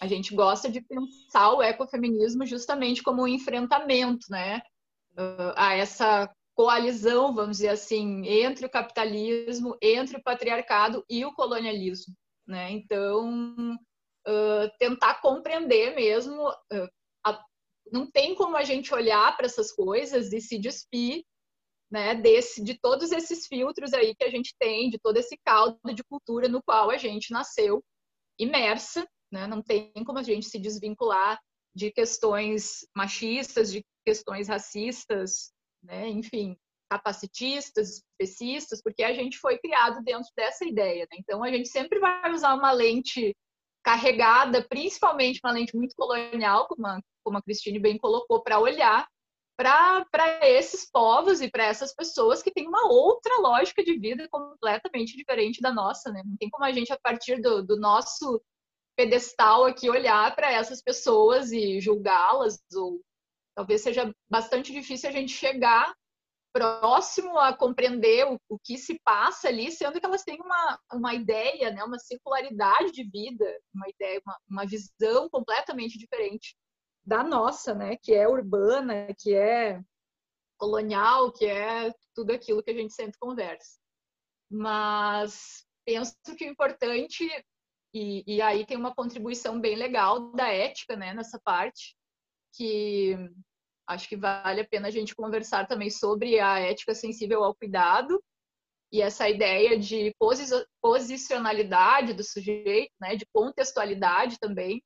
a 0.00 0.06
gente 0.08 0.34
gosta 0.34 0.68
de 0.68 0.80
pensar 0.80 1.52
o 1.52 1.62
ecofeminismo 1.62 2.44
justamente 2.44 3.04
como 3.04 3.22
um 3.22 3.28
enfrentamento, 3.28 4.26
né, 4.28 4.60
a 5.54 5.74
essa 5.74 6.28
coalizão, 6.56 7.32
vamos 7.32 7.58
dizer 7.58 7.68
assim, 7.68 8.26
entre 8.26 8.66
o 8.66 8.70
capitalismo, 8.70 9.76
entre 9.80 10.16
o 10.16 10.22
patriarcado 10.22 11.04
e 11.08 11.24
o 11.24 11.32
colonialismo, 11.32 12.12
né? 12.44 12.72
Então, 12.72 13.78
tentar 14.80 15.20
compreender 15.20 15.94
mesmo, 15.94 16.52
não 17.92 18.10
tem 18.10 18.34
como 18.34 18.56
a 18.56 18.64
gente 18.64 18.92
olhar 18.92 19.36
para 19.36 19.46
essas 19.46 19.70
coisas 19.70 20.32
e 20.32 20.40
se 20.40 20.58
despir, 20.58 21.22
né, 21.90 22.14
desse, 22.14 22.62
de 22.62 22.78
todos 22.78 23.12
esses 23.12 23.46
filtros 23.46 23.94
aí 23.94 24.14
que 24.14 24.24
a 24.24 24.30
gente 24.30 24.54
tem, 24.58 24.90
de 24.90 24.98
todo 24.98 25.16
esse 25.16 25.36
caldo 25.44 25.78
de 25.94 26.04
cultura 26.04 26.48
no 26.48 26.62
qual 26.62 26.90
a 26.90 26.96
gente 26.96 27.32
nasceu 27.32 27.82
imersa 28.38 29.06
né? 29.30 29.46
Não 29.46 29.62
tem 29.62 29.92
como 30.04 30.18
a 30.18 30.22
gente 30.22 30.46
se 30.46 30.58
desvincular 30.58 31.38
de 31.74 31.90
questões 31.92 32.86
machistas, 32.96 33.70
de 33.70 33.84
questões 34.04 34.48
racistas, 34.48 35.52
né? 35.82 36.08
enfim, 36.08 36.56
capacitistas, 36.90 37.98
especistas, 37.98 38.82
porque 38.82 39.04
a 39.04 39.12
gente 39.12 39.38
foi 39.38 39.58
criado 39.58 40.02
dentro 40.02 40.28
dessa 40.36 40.64
ideia. 40.64 41.06
Né? 41.10 41.18
Então, 41.20 41.44
a 41.44 41.50
gente 41.50 41.68
sempre 41.68 41.98
vai 41.98 42.32
usar 42.32 42.54
uma 42.54 42.72
lente 42.72 43.36
carregada, 43.84 44.66
principalmente 44.66 45.40
uma 45.44 45.52
lente 45.52 45.76
muito 45.76 45.94
colonial, 45.94 46.66
como 46.66 46.86
a, 46.86 46.98
como 47.22 47.38
a 47.38 47.42
Cristine 47.42 47.78
bem 47.78 47.96
colocou, 47.96 48.42
para 48.42 48.58
olhar 48.58 49.06
para 49.58 50.38
esses 50.42 50.88
povos 50.88 51.40
e 51.40 51.50
para 51.50 51.64
essas 51.64 51.92
pessoas 51.92 52.40
que 52.40 52.52
têm 52.52 52.68
uma 52.68 52.86
outra 52.86 53.40
lógica 53.40 53.82
de 53.82 53.98
vida 53.98 54.28
completamente 54.30 55.16
diferente 55.16 55.60
da 55.60 55.72
nossa. 55.72 56.12
Né? 56.12 56.22
Não 56.24 56.36
tem 56.36 56.48
como 56.48 56.64
a 56.64 56.70
gente, 56.70 56.92
a 56.92 56.98
partir 56.98 57.42
do, 57.42 57.64
do 57.64 57.76
nosso 57.76 58.40
pedestal 58.96 59.64
aqui 59.64 59.90
olhar 59.90 60.34
para 60.36 60.52
essas 60.52 60.80
pessoas 60.80 61.50
e 61.50 61.80
julgá-las, 61.80 62.60
ou 62.72 63.00
talvez 63.56 63.82
seja 63.82 64.12
bastante 64.30 64.72
difícil 64.72 65.08
a 65.08 65.12
gente 65.12 65.32
chegar 65.32 65.92
próximo 66.52 67.36
a 67.38 67.52
compreender 67.52 68.26
o, 68.26 68.38
o, 68.48 68.58
que 68.58 68.78
se 68.78 69.00
passa 69.04 69.48
ali, 69.48 69.70
sendo 69.72 70.00
que 70.00 70.06
elas 70.06 70.22
têm 70.22 70.40
uma, 70.40 70.78
uma 70.92 71.14
ideia, 71.14 71.70
né, 71.70 71.82
uma 71.84 71.98
circularidade 71.98 72.92
de 72.92 73.04
vida, 73.04 73.44
uma 73.74 73.88
ideia, 73.88 74.20
uma, 74.24 74.38
uma 74.48 74.66
visão 74.66 75.28
completamente 75.28 75.98
diferente 75.98 76.56
da 77.08 77.24
nossa, 77.24 77.74
né, 77.74 77.96
que 77.96 78.12
é 78.14 78.28
urbana, 78.28 79.14
que 79.18 79.34
é 79.34 79.80
colonial, 80.58 81.32
que 81.32 81.46
é 81.46 81.90
tudo 82.14 82.32
aquilo 82.32 82.62
que 82.62 82.70
a 82.70 82.74
gente 82.74 82.92
sempre 82.92 83.18
conversa. 83.18 83.78
Mas 84.50 85.64
penso 85.86 86.14
que 86.36 86.44
o 86.44 86.50
importante 86.50 87.26
e, 87.94 88.22
e 88.26 88.42
aí 88.42 88.66
tem 88.66 88.76
uma 88.76 88.94
contribuição 88.94 89.58
bem 89.58 89.74
legal 89.74 90.32
da 90.32 90.48
ética, 90.48 90.96
né, 90.96 91.14
nessa 91.14 91.40
parte, 91.42 91.96
que 92.54 93.16
acho 93.86 94.06
que 94.06 94.16
vale 94.16 94.60
a 94.60 94.68
pena 94.68 94.88
a 94.88 94.90
gente 94.90 95.14
conversar 95.14 95.66
também 95.66 95.88
sobre 95.88 96.38
a 96.38 96.58
ética 96.58 96.94
sensível 96.94 97.42
ao 97.42 97.54
cuidado 97.54 98.22
e 98.92 99.00
essa 99.00 99.26
ideia 99.30 99.78
de 99.78 100.14
posicionalidade 100.82 102.12
do 102.12 102.22
sujeito, 102.22 102.92
né, 103.00 103.16
de 103.16 103.26
contextualidade 103.32 104.38
também. 104.38 104.82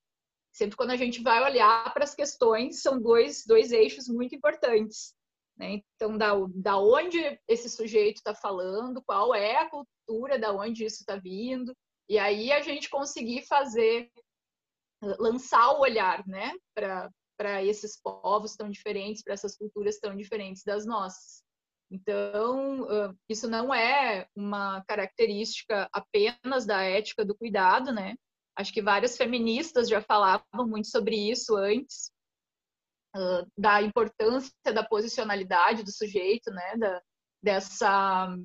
Sempre 0.52 0.76
quando 0.76 0.90
a 0.90 0.96
gente 0.96 1.22
vai 1.22 1.42
olhar 1.42 1.92
para 1.94 2.04
as 2.04 2.14
questões, 2.14 2.82
são 2.82 3.00
dois, 3.00 3.44
dois 3.46 3.72
eixos 3.72 4.06
muito 4.06 4.34
importantes. 4.34 5.14
Né? 5.56 5.82
Então, 5.96 6.16
da, 6.16 6.32
da 6.54 6.78
onde 6.78 7.40
esse 7.48 7.70
sujeito 7.70 8.16
está 8.16 8.34
falando, 8.34 9.02
qual 9.02 9.34
é 9.34 9.56
a 9.56 9.70
cultura, 9.70 10.38
da 10.38 10.52
onde 10.52 10.84
isso 10.84 11.00
está 11.00 11.16
vindo, 11.16 11.74
e 12.08 12.18
aí 12.18 12.52
a 12.52 12.60
gente 12.60 12.90
conseguir 12.90 13.46
fazer, 13.46 14.10
lançar 15.18 15.72
o 15.72 15.80
olhar, 15.80 16.26
né, 16.26 16.52
para 16.74 17.64
esses 17.64 17.98
povos 18.00 18.54
tão 18.54 18.68
diferentes, 18.68 19.22
para 19.22 19.34
essas 19.34 19.56
culturas 19.56 19.98
tão 19.98 20.14
diferentes 20.14 20.62
das 20.64 20.84
nossas. 20.84 21.42
Então, 21.90 22.86
isso 23.28 23.48
não 23.48 23.72
é 23.72 24.26
uma 24.34 24.82
característica 24.86 25.88
apenas 25.92 26.64
da 26.66 26.82
ética 26.82 27.24
do 27.24 27.34
cuidado, 27.34 27.92
né? 27.92 28.14
Acho 28.56 28.72
que 28.72 28.82
várias 28.82 29.16
feministas 29.16 29.88
já 29.88 30.00
falavam 30.00 30.66
muito 30.66 30.88
sobre 30.88 31.16
isso 31.16 31.56
antes, 31.56 32.10
da 33.56 33.82
importância 33.82 34.52
da 34.74 34.84
posicionalidade 34.84 35.82
do 35.82 35.92
sujeito, 35.92 36.50
né? 36.50 36.76
Da, 36.76 37.02
dessa, 37.42 38.36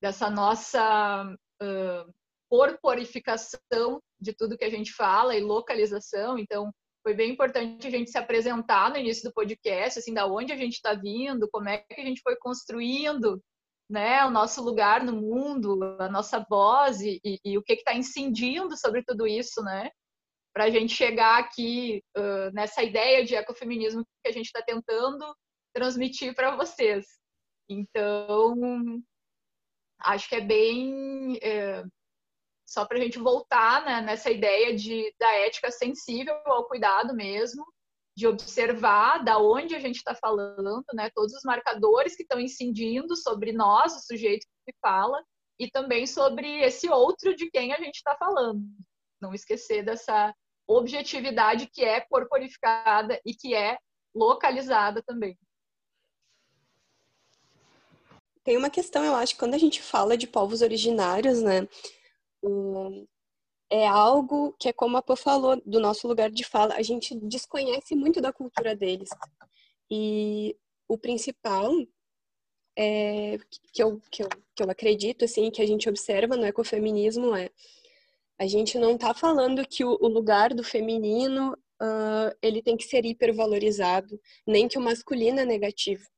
dessa 0.00 0.30
nossa 0.30 1.34
corporificação 2.50 4.00
de 4.20 4.32
tudo 4.34 4.58
que 4.58 4.64
a 4.64 4.70
gente 4.70 4.92
fala 4.92 5.36
e 5.36 5.40
localização. 5.40 6.38
Então, 6.38 6.72
foi 7.02 7.14
bem 7.14 7.30
importante 7.30 7.86
a 7.86 7.90
gente 7.90 8.10
se 8.10 8.18
apresentar 8.18 8.90
no 8.90 8.98
início 8.98 9.28
do 9.28 9.32
podcast, 9.32 9.98
assim, 9.98 10.12
da 10.12 10.26
onde 10.26 10.52
a 10.52 10.56
gente 10.56 10.74
está 10.74 10.94
vindo, 10.94 11.48
como 11.50 11.68
é 11.68 11.78
que 11.78 12.00
a 12.00 12.04
gente 12.04 12.20
foi 12.20 12.36
construindo, 12.36 13.40
né, 13.90 14.24
o 14.24 14.30
nosso 14.30 14.62
lugar 14.62 15.02
no 15.02 15.12
mundo, 15.12 15.96
a 15.98 16.08
nossa 16.08 16.38
voz 16.48 17.00
e, 17.00 17.20
e, 17.24 17.40
e 17.44 17.58
o 17.58 17.62
que 17.62 17.72
está 17.72 17.92
incidindo 17.92 18.76
sobre 18.78 19.02
tudo 19.02 19.26
isso, 19.26 19.60
né, 19.62 19.90
para 20.54 20.64
a 20.64 20.70
gente 20.70 20.94
chegar 20.94 21.40
aqui 21.40 22.00
uh, 22.16 22.52
nessa 22.52 22.84
ideia 22.84 23.24
de 23.24 23.34
ecofeminismo 23.34 24.04
que 24.22 24.30
a 24.30 24.32
gente 24.32 24.46
está 24.46 24.62
tentando 24.62 25.24
transmitir 25.74 26.34
para 26.34 26.54
vocês. 26.56 27.04
Então, 27.68 28.54
acho 30.00 30.28
que 30.28 30.36
é 30.36 30.40
bem 30.40 31.38
é, 31.42 31.84
só 32.66 32.84
para 32.86 32.98
a 32.98 33.00
gente 33.00 33.18
voltar 33.18 33.84
né, 33.84 34.00
nessa 34.02 34.30
ideia 34.30 34.74
de, 34.74 35.12
da 35.18 35.32
ética 35.38 35.70
sensível 35.72 36.34
ao 36.46 36.68
cuidado 36.68 37.12
mesmo, 37.14 37.64
de 38.20 38.26
observar 38.26 39.24
da 39.24 39.38
onde 39.38 39.74
a 39.74 39.78
gente 39.78 39.96
está 39.96 40.14
falando, 40.14 40.84
né, 40.92 41.08
todos 41.14 41.32
os 41.32 41.42
marcadores 41.42 42.14
que 42.14 42.22
estão 42.22 42.38
incidindo 42.38 43.16
sobre 43.16 43.50
nós, 43.50 43.96
o 43.96 44.00
sujeito 44.00 44.46
que 44.66 44.74
fala, 44.78 45.24
e 45.58 45.70
também 45.70 46.06
sobre 46.06 46.60
esse 46.60 46.90
outro 46.90 47.34
de 47.34 47.50
quem 47.50 47.72
a 47.72 47.78
gente 47.78 47.96
está 47.96 48.14
falando. 48.18 48.62
Não 49.22 49.32
esquecer 49.32 49.82
dessa 49.82 50.34
objetividade 50.68 51.66
que 51.72 51.82
é 51.82 52.02
corporificada 52.02 53.18
e 53.24 53.32
que 53.32 53.54
é 53.54 53.78
localizada 54.14 55.02
também. 55.02 55.38
Tem 58.44 58.58
uma 58.58 58.68
questão, 58.68 59.02
eu 59.02 59.14
acho, 59.14 59.34
quando 59.38 59.54
a 59.54 59.58
gente 59.58 59.80
fala 59.80 60.14
de 60.14 60.26
povos 60.26 60.60
originários, 60.60 61.40
né? 61.40 61.66
É 63.70 63.86
algo 63.86 64.52
que 64.58 64.68
é 64.68 64.72
como 64.72 64.96
a 64.96 65.02
Pô 65.02 65.14
falou, 65.16 65.60
do 65.64 65.80
nosso 65.80 66.08
lugar 66.08 66.30
de 66.30 66.44
fala, 66.44 66.74
a 66.74 66.82
gente 66.82 67.14
desconhece 67.14 67.94
muito 67.94 68.20
da 68.20 68.32
cultura 68.32 68.74
deles. 68.74 69.10
E 69.90 70.56
o 70.88 70.98
principal 70.98 71.72
é, 72.76 73.38
que, 73.72 73.82
eu, 73.82 74.00
que, 74.10 74.22
eu, 74.22 74.28
que 74.54 74.62
eu 74.62 74.70
acredito, 74.70 75.24
assim, 75.24 75.50
que 75.50 75.62
a 75.62 75.66
gente 75.66 75.88
observa 75.88 76.36
no 76.36 76.46
ecofeminismo 76.46 77.34
é 77.34 77.50
a 78.40 78.46
gente 78.46 78.78
não 78.78 78.94
está 78.94 79.12
falando 79.12 79.66
que 79.68 79.84
o, 79.84 79.98
o, 80.00 80.08
lugar 80.08 80.54
do 80.54 80.64
feminino 80.64 81.52
uh, 81.52 82.34
ele 82.40 82.62
tem 82.62 82.74
que 82.74 82.84
ser 82.84 83.04
hipervalorizado, 83.04 84.18
nem 84.46 84.66
que 84.66 84.78
o 84.78 84.80
masculino 84.80 85.40
é 85.40 85.44
negativo. 85.44 86.08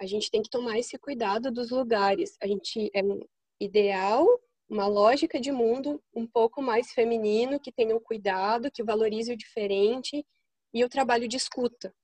A 0.00 0.06
gente 0.06 0.30
tem 0.30 0.40
que 0.42 0.48
tomar 0.48 0.78
esse 0.78 0.98
cuidado 0.98 1.52
dos 1.52 1.70
lugares. 1.70 2.38
A 2.40 2.46
gente 2.46 2.90
é 2.94 3.02
um 3.04 3.20
ideal 3.60 4.26
uma 4.68 4.86
lógica 4.86 5.40
de 5.40 5.52
mundo 5.52 6.02
um 6.14 6.26
pouco 6.26 6.60
mais 6.60 6.90
feminino, 6.92 7.60
que 7.60 7.72
tenha 7.72 7.94
o 7.94 8.00
cuidado, 8.00 8.70
que 8.70 8.82
valorize 8.82 9.32
o 9.32 9.36
diferente 9.36 10.26
e 10.74 10.84
o 10.84 10.88
trabalho 10.88 11.28
de 11.28 11.36
escuta. 11.36 11.94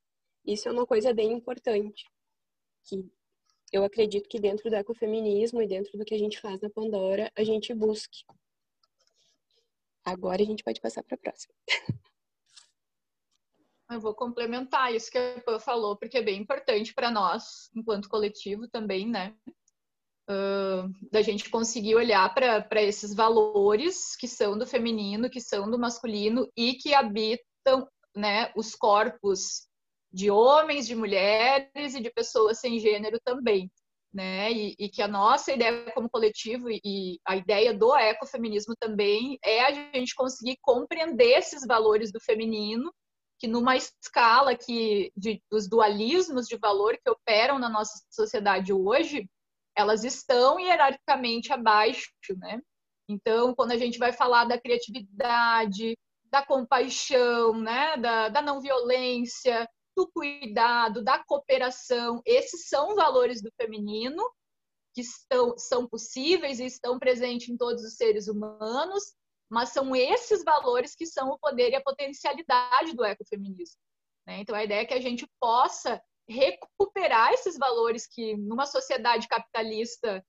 Isso 0.44 0.68
é 0.68 0.72
uma 0.72 0.86
coisa 0.86 1.12
bem 1.12 1.32
importante, 1.32 2.04
que 2.84 3.04
eu 3.72 3.84
acredito 3.84 4.28
que 4.28 4.40
dentro 4.40 4.68
do 4.68 4.76
ecofeminismo 4.76 5.62
e 5.62 5.66
dentro 5.66 5.96
do 5.98 6.04
que 6.04 6.14
a 6.14 6.18
gente 6.18 6.40
faz 6.40 6.60
na 6.60 6.70
Pandora, 6.70 7.30
a 7.36 7.42
gente 7.42 7.72
busque. 7.74 8.24
Agora 10.04 10.42
a 10.42 10.44
gente 10.46 10.62
pode 10.64 10.80
passar 10.80 11.02
para 11.02 11.14
a 11.14 11.18
próxima. 11.18 11.54
Eu 13.90 14.00
vou 14.00 14.14
complementar 14.14 14.94
isso 14.94 15.10
que 15.10 15.18
a 15.18 15.40
Pan 15.42 15.58
falou, 15.58 15.96
porque 15.96 16.16
é 16.16 16.22
bem 16.22 16.40
importante 16.40 16.94
para 16.94 17.10
nós, 17.10 17.70
enquanto 17.76 18.08
coletivo 18.08 18.66
também, 18.66 19.06
né? 19.06 19.36
Da 21.10 21.22
gente 21.22 21.50
conseguir 21.50 21.94
olhar 21.94 22.32
para 22.34 22.82
esses 22.82 23.14
valores 23.14 24.16
que 24.16 24.28
são 24.28 24.56
do 24.56 24.66
feminino, 24.66 25.30
que 25.30 25.40
são 25.40 25.70
do 25.70 25.78
masculino 25.78 26.48
e 26.56 26.74
que 26.74 26.94
habitam 26.94 27.88
né, 28.14 28.52
os 28.56 28.74
corpos 28.74 29.66
de 30.12 30.30
homens, 30.30 30.86
de 30.86 30.94
mulheres 30.94 31.94
e 31.94 32.00
de 32.00 32.10
pessoas 32.10 32.60
sem 32.60 32.78
gênero 32.78 33.18
também. 33.24 33.70
Né? 34.12 34.52
E, 34.52 34.74
e, 34.78 34.88
que 34.90 35.00
a 35.00 35.08
nossa 35.08 35.52
ideia 35.52 35.90
como 35.94 36.10
coletivo 36.10 36.68
e, 36.68 36.78
e, 36.84 37.18
a 37.26 37.34
ideia 37.34 37.72
do 37.72 37.96
ecofeminismo 37.96 38.74
também 38.78 39.38
é 39.42 39.64
a 39.64 39.72
gente 39.72 40.14
conseguir 40.14 40.58
compreender 40.60 41.38
esses 41.38 41.66
valores 41.66 42.12
do 42.12 42.20
feminino, 42.20 42.92
que 43.38 43.48
numa 43.48 43.74
escala 43.74 44.54
que 44.54 45.10
de, 45.16 45.42
dos 45.50 45.66
dualismos 45.66 46.46
de 46.46 46.58
valor 46.58 46.94
que 47.02 47.10
operam 47.10 47.58
na 47.58 47.70
nossa 47.70 48.04
sociedade 48.10 48.70
hoje, 48.70 49.26
elas 49.76 50.04
estão 50.04 50.58
hierarquicamente 50.58 51.52
abaixo, 51.52 52.10
né? 52.36 52.60
Então, 53.08 53.54
quando 53.54 53.72
a 53.72 53.76
gente 53.76 53.98
vai 53.98 54.12
falar 54.12 54.44
da 54.44 54.60
criatividade, 54.60 55.96
da 56.30 56.44
compaixão, 56.44 57.60
né, 57.60 57.96
da, 57.98 58.28
da 58.28 58.40
não 58.40 58.60
violência, 58.60 59.68
do 59.94 60.10
cuidado, 60.10 61.04
da 61.04 61.22
cooperação. 61.22 62.22
Esses 62.24 62.68
são 62.68 62.94
valores 62.94 63.42
do 63.42 63.50
feminino 63.60 64.22
que 64.94 65.02
estão, 65.02 65.56
são 65.58 65.86
possíveis 65.86 66.60
e 66.60 66.66
estão 66.66 66.98
presentes 66.98 67.48
em 67.48 67.56
todos 67.56 67.82
os 67.82 67.96
seres 67.96 68.28
humanos, 68.28 69.14
mas 69.50 69.70
são 69.70 69.94
esses 69.94 70.42
valores 70.42 70.94
que 70.94 71.06
são 71.06 71.28
o 71.28 71.38
poder 71.38 71.70
e 71.70 71.74
a 71.74 71.82
potencialidade 71.82 72.94
do 72.94 73.04
ecofeminismo. 73.04 73.76
Né? 74.26 74.40
Então, 74.40 74.54
a 74.54 74.64
ideia 74.64 74.80
é 74.80 74.86
que 74.86 74.94
a 74.94 75.00
gente 75.00 75.26
possa 75.40 76.02
recuperar 76.32 77.32
esses 77.32 77.58
valores 77.58 78.06
que, 78.06 78.36
numa 78.36 78.66
sociedade 78.66 79.28
capitalista, 79.28 80.24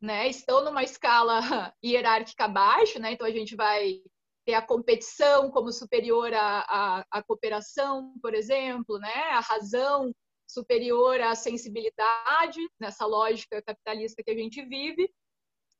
né, 0.00 0.28
estão 0.28 0.64
numa 0.64 0.82
escala 0.82 1.40
hierárquica 1.84 2.44
abaixo, 2.44 2.98
né? 2.98 3.12
então 3.12 3.26
a 3.26 3.30
gente 3.30 3.54
vai 3.54 4.00
ter 4.46 4.54
a 4.54 4.62
competição 4.62 5.50
como 5.50 5.70
superior 5.72 6.32
à, 6.32 6.60
à, 6.60 7.06
à, 7.10 7.22
cooperação, 7.22 8.14
por 8.22 8.34
exemplo, 8.34 8.98
né? 8.98 9.14
a 9.30 9.40
razão 9.40 10.12
superior 10.48 11.20
à 11.20 11.34
sensibilidade, 11.34 12.60
nessa 12.80 13.06
lógica 13.06 13.62
capitalista 13.62 14.22
que 14.22 14.30
a 14.30 14.36
gente 14.36 14.64
vive. 14.64 15.08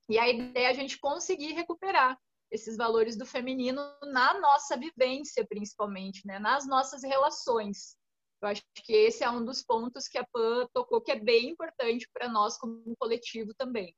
E 0.08 0.18
a 0.18 0.28
ideia 0.28 0.66
é 0.66 0.70
a 0.70 0.74
gente 0.74 0.98
conseguir 0.98 1.52
recuperar 1.52 2.18
esses 2.50 2.76
valores 2.76 3.16
do 3.16 3.24
feminino 3.24 3.80
na 4.12 4.38
nossa 4.40 4.76
vivência, 4.76 5.46
principalmente, 5.46 6.26
né? 6.26 6.38
nas 6.38 6.66
nossas 6.66 7.02
relações. 7.02 7.96
Eu 8.42 8.48
acho 8.48 8.62
que 8.74 8.92
esse 8.92 9.22
é 9.22 9.30
um 9.30 9.44
dos 9.44 9.62
pontos 9.62 10.08
que 10.08 10.16
a 10.16 10.26
PAN 10.32 10.66
tocou, 10.72 11.00
que 11.00 11.12
é 11.12 11.18
bem 11.18 11.50
importante 11.50 12.08
para 12.12 12.28
nós 12.28 12.56
como 12.56 12.96
coletivo 12.96 13.52
também. 13.54 13.94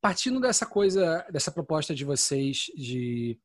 Partindo 0.00 0.40
dessa 0.40 0.66
coisa, 0.66 1.24
dessa 1.30 1.52
proposta 1.52 1.94
de 1.94 2.04
vocês 2.04 2.66
de 2.74 3.38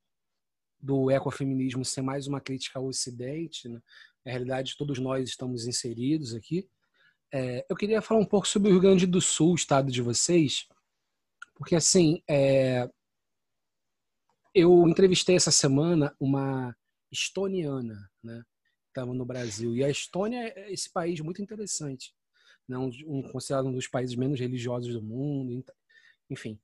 do 0.80 1.10
ecofeminismo 1.10 1.84
ser 1.84 2.02
mais 2.02 2.28
uma 2.28 2.40
crítica 2.40 2.78
ao 2.78 2.86
Ocidente, 2.86 3.68
né? 3.68 3.82
na 4.24 4.32
realidade 4.32 4.78
todos 4.78 5.00
nós 5.00 5.28
estamos 5.28 5.66
inseridos 5.66 6.36
aqui. 6.36 6.70
É, 7.34 7.66
eu 7.68 7.76
queria 7.76 8.02
falar 8.02 8.20
um 8.20 8.26
pouco 8.26 8.48
sobre 8.48 8.70
o 8.70 8.72
Rio 8.72 8.82
Grande 8.82 9.08
do 9.08 9.20
Sul, 9.20 9.54
o 9.54 9.56
estado 9.56 9.92
de 9.92 10.02
vocês, 10.02 10.68
porque 11.56 11.76
assim, 11.76 12.22
é, 12.30 12.88
eu 14.54 14.88
entrevistei 14.88 15.36
essa 15.36 15.52
semana 15.52 16.16
uma 16.20 16.76
estoniana, 17.12 18.10
né? 18.24 18.44
Estava 18.96 19.14
no 19.14 19.26
Brasil 19.26 19.76
e 19.76 19.84
a 19.84 19.90
Estônia 19.90 20.54
é 20.56 20.72
esse 20.72 20.90
país 20.90 21.20
muito 21.20 21.42
interessante, 21.42 22.14
né? 22.66 22.78
um, 22.78 22.90
um 23.06 23.22
considerado 23.24 23.68
um 23.68 23.74
dos 23.74 23.88
países 23.88 24.16
menos 24.16 24.40
religiosos 24.40 24.94
do 24.94 25.02
mundo, 25.02 25.62
enfim. 26.30 26.58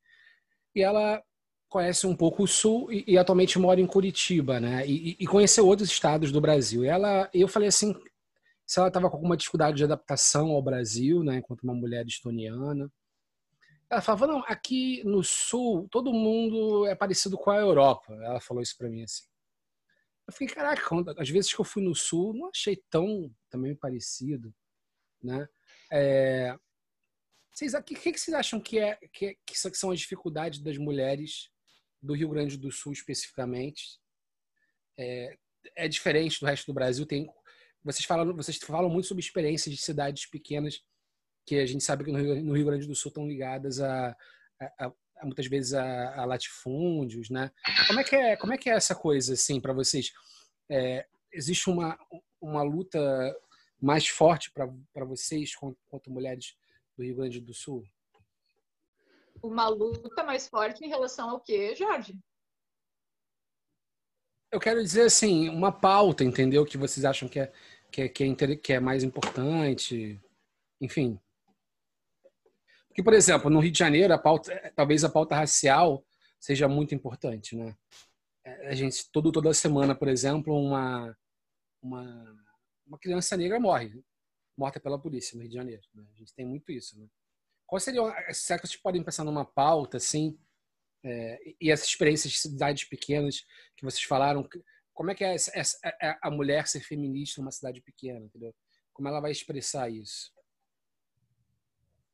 E 0.74 0.80
ela 0.80 1.22
conhece 1.68 2.06
um 2.06 2.16
pouco 2.16 2.44
o 2.44 2.48
Sul 2.48 2.90
e, 2.90 3.04
e 3.06 3.18
atualmente 3.18 3.58
mora 3.58 3.82
em 3.82 3.86
Curitiba, 3.86 4.58
né? 4.58 4.86
E, 4.86 5.14
e, 5.20 5.26
conheceu 5.26 5.66
outros 5.66 5.90
estados 5.90 6.32
do 6.32 6.40
Brasil. 6.40 6.86
E 6.86 6.88
ela, 6.88 7.28
eu 7.34 7.46
falei 7.46 7.68
assim, 7.68 7.94
se 8.66 8.78
ela 8.78 8.88
estava 8.88 9.10
com 9.10 9.16
alguma 9.16 9.36
dificuldade 9.36 9.76
de 9.76 9.84
adaptação 9.84 10.52
ao 10.52 10.62
Brasil, 10.62 11.22
né? 11.22 11.36
Enquanto 11.36 11.64
uma 11.64 11.74
mulher 11.74 12.06
estoniana. 12.06 12.90
Ela 13.90 14.00
falava, 14.00 14.26
não, 14.26 14.38
aqui 14.46 15.04
no 15.04 15.22
Sul 15.22 15.86
todo 15.90 16.14
mundo 16.14 16.86
é 16.86 16.94
parecido 16.94 17.36
com 17.36 17.50
a 17.50 17.58
Europa. 17.58 18.14
Ela 18.22 18.40
falou 18.40 18.62
isso 18.62 18.76
para 18.78 18.88
mim 18.88 19.02
assim. 19.02 19.24
Eu 20.32 20.36
fiquei, 20.36 20.48
caraca, 20.48 20.82
às 21.18 21.28
vezes 21.28 21.52
que 21.52 21.60
eu 21.60 21.64
fui 21.64 21.82
no 21.82 21.94
Sul, 21.94 22.32
não 22.32 22.48
achei 22.48 22.82
tão 22.88 23.30
também 23.50 23.76
parecido, 23.76 24.54
né? 25.22 25.46
É, 25.92 26.56
vocês, 27.52 27.74
o 27.74 27.82
que, 27.82 27.94
que, 27.94 28.18
vocês 28.18 28.34
acham 28.34 28.58
que, 28.58 28.78
é, 28.78 28.98
que, 29.12 29.36
que 29.44 29.54
são 29.76 29.90
as 29.90 30.00
dificuldades 30.00 30.58
das 30.60 30.78
mulheres 30.78 31.50
do 32.02 32.14
Rio 32.14 32.30
Grande 32.30 32.56
do 32.56 32.72
Sul 32.72 32.92
especificamente. 32.92 34.00
É, 34.98 35.36
é 35.76 35.86
diferente 35.86 36.40
do 36.40 36.46
resto 36.46 36.66
do 36.66 36.74
Brasil. 36.74 37.04
Tem, 37.04 37.30
vocês, 37.84 38.06
falam, 38.06 38.34
vocês 38.34 38.56
falam 38.56 38.88
muito 38.88 39.08
sobre 39.08 39.22
experiências 39.22 39.74
de 39.74 39.80
cidades 39.80 40.26
pequenas 40.26 40.80
que 41.46 41.56
a 41.56 41.66
gente 41.66 41.84
sabe 41.84 42.04
que 42.04 42.10
no 42.10 42.18
Rio, 42.18 42.42
no 42.42 42.54
Rio 42.54 42.66
Grande 42.66 42.86
do 42.86 42.94
Sul 42.94 43.10
estão 43.10 43.28
ligadas 43.28 43.80
a, 43.80 44.16
a, 44.58 44.86
a 44.86 44.92
muitas 45.24 45.46
vezes 45.46 45.74
a, 45.74 46.20
a, 46.20 46.24
latifúndios, 46.24 47.30
né? 47.30 47.50
Como 47.86 48.00
é 48.00 48.04
que 48.04 48.16
é, 48.16 48.36
como 48.36 48.52
é, 48.52 48.58
que 48.58 48.70
é 48.70 48.74
essa 48.74 48.94
coisa 48.94 49.34
assim 49.34 49.60
para 49.60 49.72
vocês? 49.72 50.12
É, 50.70 51.06
existe 51.32 51.68
uma, 51.70 51.98
uma 52.40 52.62
luta 52.62 52.98
mais 53.80 54.06
forte 54.08 54.52
para 54.52 55.04
vocês 55.04 55.54
quanto 55.54 56.10
mulheres 56.10 56.54
do 56.96 57.04
Rio 57.04 57.16
Grande 57.16 57.40
do 57.40 57.52
Sul? 57.52 57.84
uma 59.42 59.68
luta 59.68 60.22
mais 60.22 60.48
forte 60.48 60.84
em 60.84 60.88
relação 60.88 61.30
ao 61.30 61.40
que, 61.40 61.74
Jorge? 61.74 62.16
Eu 64.50 64.60
quero 64.60 64.82
dizer 64.82 65.06
assim, 65.06 65.48
uma 65.48 65.72
pauta, 65.72 66.22
entendeu? 66.22 66.64
Que 66.64 66.76
vocês 66.76 67.04
acham 67.04 67.28
que 67.28 67.40
é, 67.40 67.52
que 67.90 68.02
é, 68.02 68.08
que 68.08 68.24
é, 68.24 68.56
que 68.56 68.72
é 68.74 68.80
mais 68.80 69.02
importante, 69.02 70.20
enfim. 70.80 71.18
Porque, 72.92 73.02
por 73.02 73.14
exemplo, 73.14 73.48
no 73.48 73.58
Rio 73.58 73.72
de 73.72 73.78
Janeiro, 73.78 74.12
a 74.12 74.18
pauta, 74.18 74.70
talvez 74.76 75.02
a 75.02 75.08
pauta 75.08 75.34
racial 75.34 76.04
seja 76.38 76.68
muito 76.68 76.94
importante, 76.94 77.56
né? 77.56 77.74
É, 78.44 78.68
a 78.68 78.74
gente, 78.74 79.10
todo, 79.10 79.32
toda 79.32 79.54
semana, 79.54 79.94
por 79.94 80.08
exemplo, 80.08 80.54
uma, 80.54 81.16
uma, 81.80 82.44
uma 82.86 82.98
criança 82.98 83.34
negra 83.34 83.58
morre, 83.58 84.04
morta 84.54 84.78
pela 84.78 85.00
polícia 85.00 85.34
no 85.34 85.40
Rio 85.40 85.48
de 85.48 85.56
Janeiro. 85.56 85.82
Né? 85.94 86.04
A 86.12 86.18
gente 86.18 86.34
tem 86.34 86.44
muito 86.44 86.70
isso, 86.70 86.98
né? 87.00 87.06
Qual 87.66 87.80
seria, 87.80 88.02
será 88.34 88.60
que 88.60 88.66
vocês 88.66 88.78
podem 88.78 89.02
pensar 89.02 89.24
numa 89.24 89.46
pauta, 89.46 89.96
assim, 89.96 90.38
é, 91.02 91.40
e 91.58 91.70
essas 91.70 91.86
experiências 91.86 92.30
de 92.30 92.40
cidades 92.40 92.84
pequenas 92.84 93.46
que 93.74 93.86
vocês 93.86 94.02
falaram, 94.02 94.46
como 94.92 95.10
é 95.10 95.14
que 95.14 95.24
é, 95.24 95.34
é, 95.34 96.08
é 96.08 96.18
a 96.20 96.30
mulher 96.30 96.66
ser 96.68 96.80
feminista 96.80 97.40
numa 97.40 97.50
cidade 97.50 97.80
pequena, 97.80 98.26
entendeu? 98.26 98.54
Como 98.92 99.08
ela 99.08 99.20
vai 99.20 99.30
expressar 99.30 99.88
isso? 99.88 100.30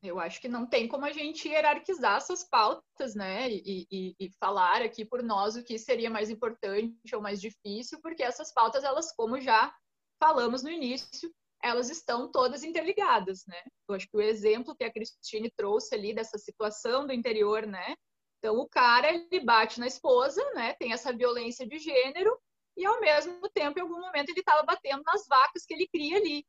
Eu 0.01 0.19
acho 0.19 0.39
que 0.39 0.47
não 0.47 0.65
tem 0.65 0.87
como 0.87 1.05
a 1.05 1.11
gente 1.11 1.47
hierarquizar 1.47 2.17
essas 2.17 2.47
pautas, 2.47 3.15
né? 3.15 3.49
E, 3.49 3.85
e, 3.91 4.15
e, 4.17 4.31
falar 4.39 4.81
aqui 4.81 5.03
por 5.03 5.21
nós 5.21 5.55
o 5.57 5.63
que 5.63 5.77
seria 5.77 6.09
mais 6.09 6.29
importante 6.29 7.13
ou 7.13 7.21
mais 7.21 7.41
difícil, 7.41 7.99
porque 8.01 8.23
essas 8.23 8.53
pautas, 8.53 8.83
elas, 8.85 9.13
como 9.13 9.41
já 9.41 9.73
falamos 10.17 10.63
no 10.63 10.69
início, 10.69 11.29
elas 11.61 11.89
estão 11.89 12.31
todas 12.31 12.63
interligadas, 12.63 13.43
né? 13.45 13.61
Eu 13.87 13.95
acho 13.95 14.07
que 14.07 14.15
o 14.15 14.21
exemplo 14.21 14.75
que 14.75 14.85
a 14.85 14.91
Cristine 14.91 15.51
trouxe 15.51 15.93
ali 15.93 16.13
dessa 16.13 16.37
situação 16.37 17.05
do 17.05 17.13
interior, 17.13 17.67
né? 17.67 17.95
Então 18.37 18.57
o 18.57 18.69
cara 18.69 19.11
ele 19.13 19.41
bate 19.41 19.79
na 19.81 19.87
esposa, 19.87 20.41
né? 20.53 20.73
Tem 20.75 20.93
essa 20.93 21.11
violência 21.13 21.67
de 21.67 21.77
gênero 21.77 22.39
e 22.77 22.85
ao 22.85 23.01
mesmo 23.01 23.49
tempo 23.49 23.77
em 23.77 23.81
algum 23.81 23.99
momento 23.99 24.29
ele 24.29 24.39
estava 24.39 24.63
batendo 24.63 25.03
nas 25.03 25.27
vacas 25.27 25.65
que 25.65 25.73
ele 25.73 25.89
cria 25.89 26.17
ali. 26.17 26.45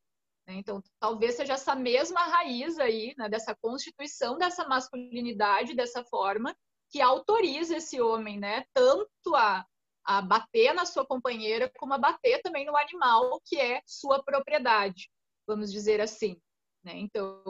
Né? 0.51 0.57
Então 0.57 0.83
talvez 0.99 1.35
seja 1.35 1.53
essa 1.53 1.73
mesma 1.73 2.19
raiz 2.25 2.77
aí, 2.77 3.13
né? 3.17 3.29
Dessa 3.29 3.55
constituição 3.55 4.37
dessa 4.37 4.67
masculinidade 4.67 5.73
dessa 5.73 6.03
forma 6.03 6.55
que 6.91 6.99
autoriza 6.99 7.77
esse 7.77 8.01
homem, 8.01 8.37
né? 8.37 8.65
Tanto 8.73 9.35
a 9.35 9.65
a 10.03 10.19
bater 10.19 10.73
na 10.73 10.83
sua 10.83 11.05
companheira, 11.05 11.71
como 11.77 11.93
a 11.93 11.97
bater 11.97 12.41
também 12.41 12.65
no 12.65 12.75
animal 12.75 13.39
que 13.45 13.55
é 13.55 13.83
sua 13.85 14.21
propriedade, 14.23 15.11
vamos 15.47 15.71
dizer 15.71 16.01
assim. 16.01 16.41
Né? 16.83 16.97
Então, 16.97 17.43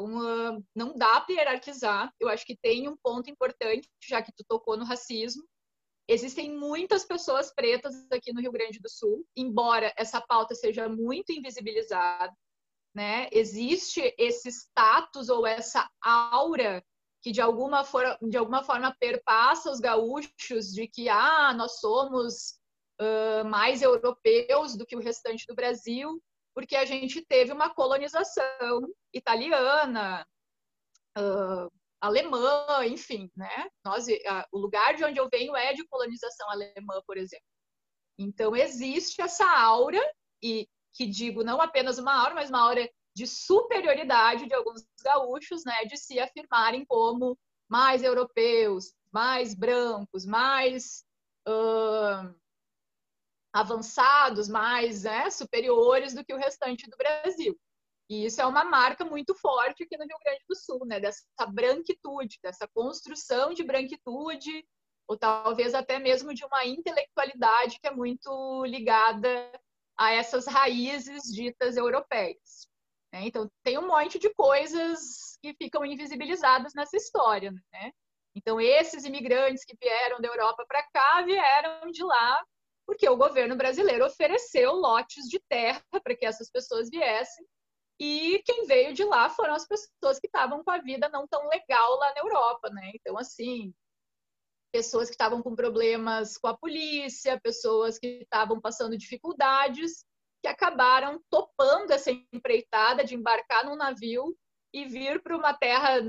não 0.76 0.94
dá 0.94 1.22
para 1.22 1.34
hierarquizar. 1.34 2.14
Eu 2.20 2.28
acho 2.28 2.46
que 2.46 2.58
tem 2.58 2.90
um 2.90 2.98
ponto 2.98 3.30
importante, 3.30 3.90
já 4.04 4.22
que 4.22 4.34
tu 4.34 4.44
tocou 4.46 4.76
no 4.76 4.84
racismo. 4.84 5.48
Existem 6.10 6.52
muitas 6.52 7.06
pessoas 7.06 7.54
pretas 7.54 7.96
aqui 8.12 8.34
no 8.34 8.42
Rio 8.42 8.52
Grande 8.52 8.82
do 8.82 8.90
Sul, 8.90 9.26
embora 9.34 9.94
essa 9.96 10.20
pauta 10.20 10.54
seja 10.54 10.90
muito 10.90 11.32
invisibilizada. 11.32 12.36
Né? 12.93 13.30
Existe 13.32 14.13
esse 14.17 14.49
status 14.49 15.30
ou 15.30 15.47
essa 15.47 15.89
aura 16.01 16.84
que 17.21 17.32
de 17.32 17.39
alguma, 17.39 17.84
de 18.21 18.38
alguma 18.38 18.63
forma 18.63 18.95
perpassa 18.99 19.71
os 19.71 19.80
gaúchos 19.80 20.73
de 20.73 20.88
que 20.88 21.08
ah, 21.08 21.54
nós 21.54 21.80
somos 21.80 22.60
uh, 22.99 23.45
mais 23.45 23.82
europeus 23.82 24.75
do 24.75 24.86
que 24.86 24.95
o 24.95 25.01
restante 25.01 25.45
do 25.47 25.56
Brasil, 25.56 26.21
porque 26.54 26.75
a 26.75 26.84
gente 26.84 27.23
teve 27.25 27.54
uma 27.54 27.73
colonização 27.73 28.82
italiana, 29.13 30.25
uh, 31.17 31.71
alemã, 32.01 32.65
enfim, 32.88 33.30
né? 33.38 33.67
Nós, 33.86 34.08
o 34.51 34.58
lugar 34.58 34.95
de 34.95 35.06
onde 35.06 35.19
eu 35.19 35.30
venho 35.32 35.56
é 35.56 35.73
de 35.73 35.88
colonização 35.88 36.49
alemã, 36.49 37.01
por 37.06 37.17
exemplo. 37.17 37.45
Então 38.17 38.56
existe 38.56 39.21
essa 39.21 39.45
aura 39.45 40.01
e 40.43 40.67
que 40.93 41.06
digo 41.06 41.43
não 41.43 41.62
apenas 41.62 41.97
uma 41.97 42.13
aura, 42.13 42.36
mas 42.36 42.49
uma 42.49 42.62
aura 42.62 42.89
de 43.15 43.27
superioridade 43.27 44.47
de 44.47 44.54
alguns 44.54 44.86
gaúchos, 45.04 45.63
né, 45.65 45.86
de 45.86 45.97
se 45.97 46.19
afirmarem 46.19 46.86
como 46.86 47.38
mais 47.69 48.04
europeus, 48.04 48.93
mais 49.12 49.54
brancos, 49.54 50.25
mais 50.25 51.04
uh, 51.47 52.34
avançados, 53.54 54.47
mais 54.47 55.04
né, 55.04 55.30
superiores 55.30 56.13
do 56.13 56.23
que 56.23 56.34
o 56.34 56.38
restante 56.38 56.89
do 56.89 56.97
Brasil. 56.97 57.58
E 58.10 58.25
isso 58.25 58.41
é 58.41 58.45
uma 58.45 58.65
marca 58.65 59.06
muito 59.06 59.34
forte 59.36 59.84
aqui 59.84 59.97
no 59.97 60.04
Rio 60.04 60.17
Grande 60.21 60.43
do 60.47 60.54
Sul, 60.54 60.86
né? 60.86 60.99
Dessa 60.99 61.23
branquitude, 61.47 62.39
dessa 62.43 62.67
construção 62.73 63.54
de 63.54 63.63
branquitude, 63.63 64.65
ou 65.08 65.17
talvez 65.17 65.73
até 65.73 65.97
mesmo 65.97 66.34
de 66.34 66.43
uma 66.43 66.65
intelectualidade 66.65 67.80
que 67.80 67.88
é 67.88 67.91
muito 67.91 68.65
ligada 68.65 69.30
a 70.02 70.12
essas 70.14 70.48
raízes 70.48 71.22
ditas 71.32 71.78
europeias. 71.78 72.68
Né? 73.14 73.28
Então, 73.28 73.48
tem 73.64 73.78
um 73.78 73.88
monte 73.88 74.18
de 74.18 74.34
coisas 74.34 75.38
que 75.44 75.54
ficam 75.54 75.86
invisibilizadas 75.86 76.74
nessa 76.74 76.98
história. 76.98 77.52
Né? 77.52 77.92
Então, 78.36 78.60
esses 78.60 79.06
imigrantes 79.06 79.64
que 79.64 79.78
vieram 79.80 80.20
da 80.20 80.28
Europa 80.28 80.66
para 80.68 80.82
cá 80.92 81.22
vieram 81.22 81.92
de 81.92 82.04
lá 82.04 82.44
porque 82.84 83.08
o 83.08 83.16
governo 83.16 83.56
brasileiro 83.56 84.04
ofereceu 84.04 84.74
lotes 84.74 85.26
de 85.30 85.40
terra 85.48 85.84
para 86.04 86.16
que 86.16 86.26
essas 86.26 86.50
pessoas 86.50 86.90
viessem 86.90 87.46
e 88.00 88.42
quem 88.44 88.66
veio 88.66 88.96
de 88.96 89.04
lá 89.04 89.30
foram 89.30 89.54
as 89.54 89.68
pessoas 89.68 90.20
que 90.20 90.26
estavam 90.26 90.64
com 90.64 90.72
a 90.72 90.80
vida 90.80 91.08
não 91.10 91.28
tão 91.28 91.48
legal 91.48 91.96
lá 91.98 92.12
na 92.16 92.22
Europa, 92.22 92.72
né? 92.72 92.92
Então, 92.96 93.16
assim, 93.20 93.72
pessoas 94.71 95.10
que 95.10 95.15
estavam 95.15 95.41
com 95.41 95.55
problemas 95.55 96.38
com 96.38 96.47
a 96.47 96.57
polícia, 96.57 97.39
pessoas 97.41 97.99
que 97.99 98.21
estavam 98.23 98.60
passando 98.60 98.97
dificuldades, 98.97 100.05
que 100.41 100.47
acabaram 100.47 101.21
topando 101.29 101.91
essa 101.91 102.12
empreitada 102.12 103.03
de 103.03 103.15
embarcar 103.15 103.65
num 103.65 103.75
navio 103.75 104.36
e 104.73 104.86
vir 104.86 105.21
para 105.21 105.38
uma 105.38 105.53
terra 105.53 106.01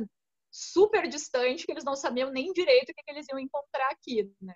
super 0.50 1.08
distante 1.08 1.64
que 1.64 1.72
eles 1.72 1.84
não 1.84 1.96
sabiam 1.96 2.30
nem 2.30 2.52
direito 2.52 2.90
o 2.90 2.94
que, 2.94 3.02
eles 3.10 3.26
iam 3.28 3.38
encontrar 3.38 3.88
aqui, 3.90 4.30
né? 4.40 4.54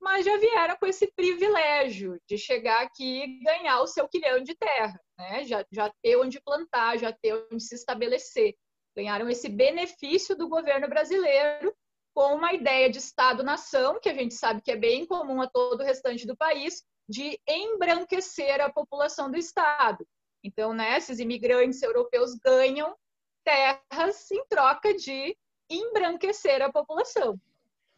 Mas 0.00 0.26
já 0.26 0.36
vieram 0.36 0.76
com 0.76 0.86
esse 0.86 1.10
privilégio 1.12 2.20
de 2.28 2.36
chegar 2.36 2.82
aqui 2.82 3.22
e 3.22 3.42
ganhar 3.42 3.80
o 3.80 3.86
seu 3.86 4.06
quilhão 4.08 4.42
de 4.42 4.54
terra 4.54 5.00
né? 5.18 5.44
já, 5.44 5.64
já 5.72 5.90
ter 6.02 6.16
onde 6.16 6.40
plantar, 6.42 6.98
já 6.98 7.12
ter 7.12 7.34
onde 7.50 7.62
se 7.62 7.74
estabelecer. 7.74 8.54
Ganharam 8.96 9.28
esse 9.28 9.48
benefício 9.48 10.36
do 10.36 10.48
governo 10.48 10.88
brasileiro 10.88 11.74
com 12.14 12.36
uma 12.36 12.52
ideia 12.52 12.88
de 12.88 12.98
Estado-nação, 12.98 13.98
que 14.00 14.08
a 14.08 14.14
gente 14.14 14.34
sabe 14.34 14.62
que 14.62 14.70
é 14.70 14.76
bem 14.76 15.04
comum 15.04 15.42
a 15.42 15.48
todo 15.48 15.80
o 15.80 15.84
restante 15.84 16.26
do 16.26 16.36
país, 16.36 16.84
de 17.08 17.38
embranquecer 17.46 18.60
a 18.60 18.72
população 18.72 19.30
do 19.30 19.36
Estado. 19.36 20.06
Então, 20.42 20.72
né, 20.72 20.96
esses 20.96 21.18
imigrantes 21.18 21.82
europeus 21.82 22.34
ganham 22.34 22.96
terras 23.42 24.30
em 24.30 24.44
troca 24.46 24.94
de 24.94 25.36
embranquecer 25.68 26.62
a 26.62 26.72
população. 26.72 27.38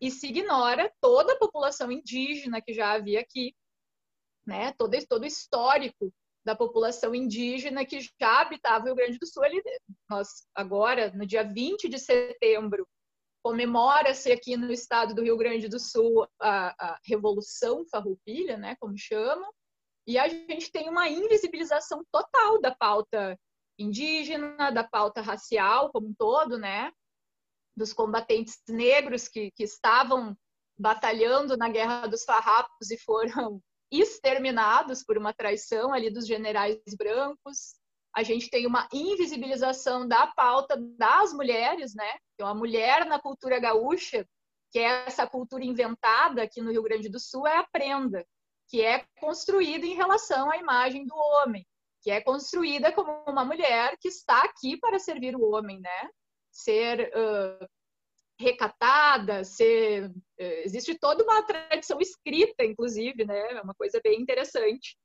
E 0.00 0.10
se 0.10 0.28
ignora 0.28 0.92
toda 1.00 1.34
a 1.34 1.38
população 1.38 1.92
indígena 1.92 2.60
que 2.60 2.72
já 2.72 2.92
havia 2.92 3.20
aqui, 3.20 3.54
né, 4.46 4.72
todo, 4.78 4.96
todo 5.06 5.22
o 5.22 5.26
histórico 5.26 6.12
da 6.44 6.54
população 6.54 7.14
indígena 7.14 7.84
que 7.84 7.98
já 8.00 8.40
habitava 8.40 8.84
o 8.84 8.86
Rio 8.86 8.94
Grande 8.94 9.18
do 9.18 9.26
Sul. 9.26 9.44
Ele, 9.44 9.62
nós, 10.08 10.46
agora, 10.54 11.10
no 11.12 11.26
dia 11.26 11.42
20 11.42 11.88
de 11.88 11.98
setembro, 11.98 12.86
comemora-se 13.46 14.32
aqui 14.32 14.56
no 14.56 14.72
estado 14.72 15.14
do 15.14 15.22
Rio 15.22 15.36
Grande 15.36 15.68
do 15.68 15.78
Sul 15.78 16.26
a, 16.40 16.74
a 16.84 16.98
Revolução 17.06 17.86
Farroupilha, 17.88 18.56
né, 18.56 18.74
como 18.80 18.98
chamam, 18.98 19.48
e 20.04 20.18
a 20.18 20.28
gente 20.28 20.72
tem 20.72 20.88
uma 20.88 21.08
invisibilização 21.08 22.02
total 22.10 22.60
da 22.60 22.74
pauta 22.74 23.38
indígena, 23.78 24.72
da 24.72 24.82
pauta 24.82 25.20
racial 25.20 25.92
como 25.92 26.08
um 26.08 26.14
todo, 26.14 26.58
né, 26.58 26.90
dos 27.76 27.92
combatentes 27.92 28.60
negros 28.68 29.28
que, 29.28 29.52
que 29.52 29.62
estavam 29.62 30.36
batalhando 30.76 31.56
na 31.56 31.68
Guerra 31.68 32.08
dos 32.08 32.24
Farrapos 32.24 32.90
e 32.90 32.98
foram 32.98 33.62
exterminados 33.92 35.04
por 35.04 35.16
uma 35.16 35.32
traição 35.32 35.92
ali 35.92 36.10
dos 36.10 36.26
generais 36.26 36.80
brancos. 36.98 37.76
A 38.16 38.22
gente 38.22 38.48
tem 38.48 38.66
uma 38.66 38.88
invisibilização 38.90 40.08
da 40.08 40.26
pauta 40.26 40.74
das 40.96 41.34
mulheres, 41.34 41.94
né? 41.94 42.16
Então, 42.34 42.48
a 42.48 42.54
mulher 42.54 43.04
na 43.04 43.20
cultura 43.20 43.60
gaúcha, 43.60 44.26
que 44.72 44.78
é 44.78 45.04
essa 45.06 45.26
cultura 45.26 45.62
inventada 45.62 46.42
aqui 46.42 46.62
no 46.62 46.70
Rio 46.70 46.82
Grande 46.82 47.10
do 47.10 47.20
Sul, 47.20 47.46
é 47.46 47.58
a 47.58 47.68
prenda, 47.70 48.26
que 48.70 48.80
é 48.80 49.04
construída 49.20 49.84
em 49.84 49.94
relação 49.94 50.50
à 50.50 50.56
imagem 50.56 51.04
do 51.04 51.14
homem, 51.14 51.66
que 52.02 52.10
é 52.10 52.22
construída 52.22 52.90
como 52.90 53.22
uma 53.28 53.44
mulher 53.44 53.94
que 54.00 54.08
está 54.08 54.44
aqui 54.44 54.78
para 54.78 54.98
servir 54.98 55.36
o 55.36 55.50
homem, 55.50 55.78
né? 55.78 56.10
Ser 56.50 57.12
uh, 57.14 57.66
recatada, 58.40 59.44
ser 59.44 60.10
eh, 60.38 60.62
existe 60.64 60.98
toda 60.98 61.22
uma 61.22 61.42
tradição 61.42 62.00
escrita, 62.00 62.64
inclusive, 62.64 63.26
né? 63.26 63.38
É 63.52 63.60
uma 63.60 63.74
coisa 63.74 64.00
bem 64.02 64.22
interessante 64.22 64.96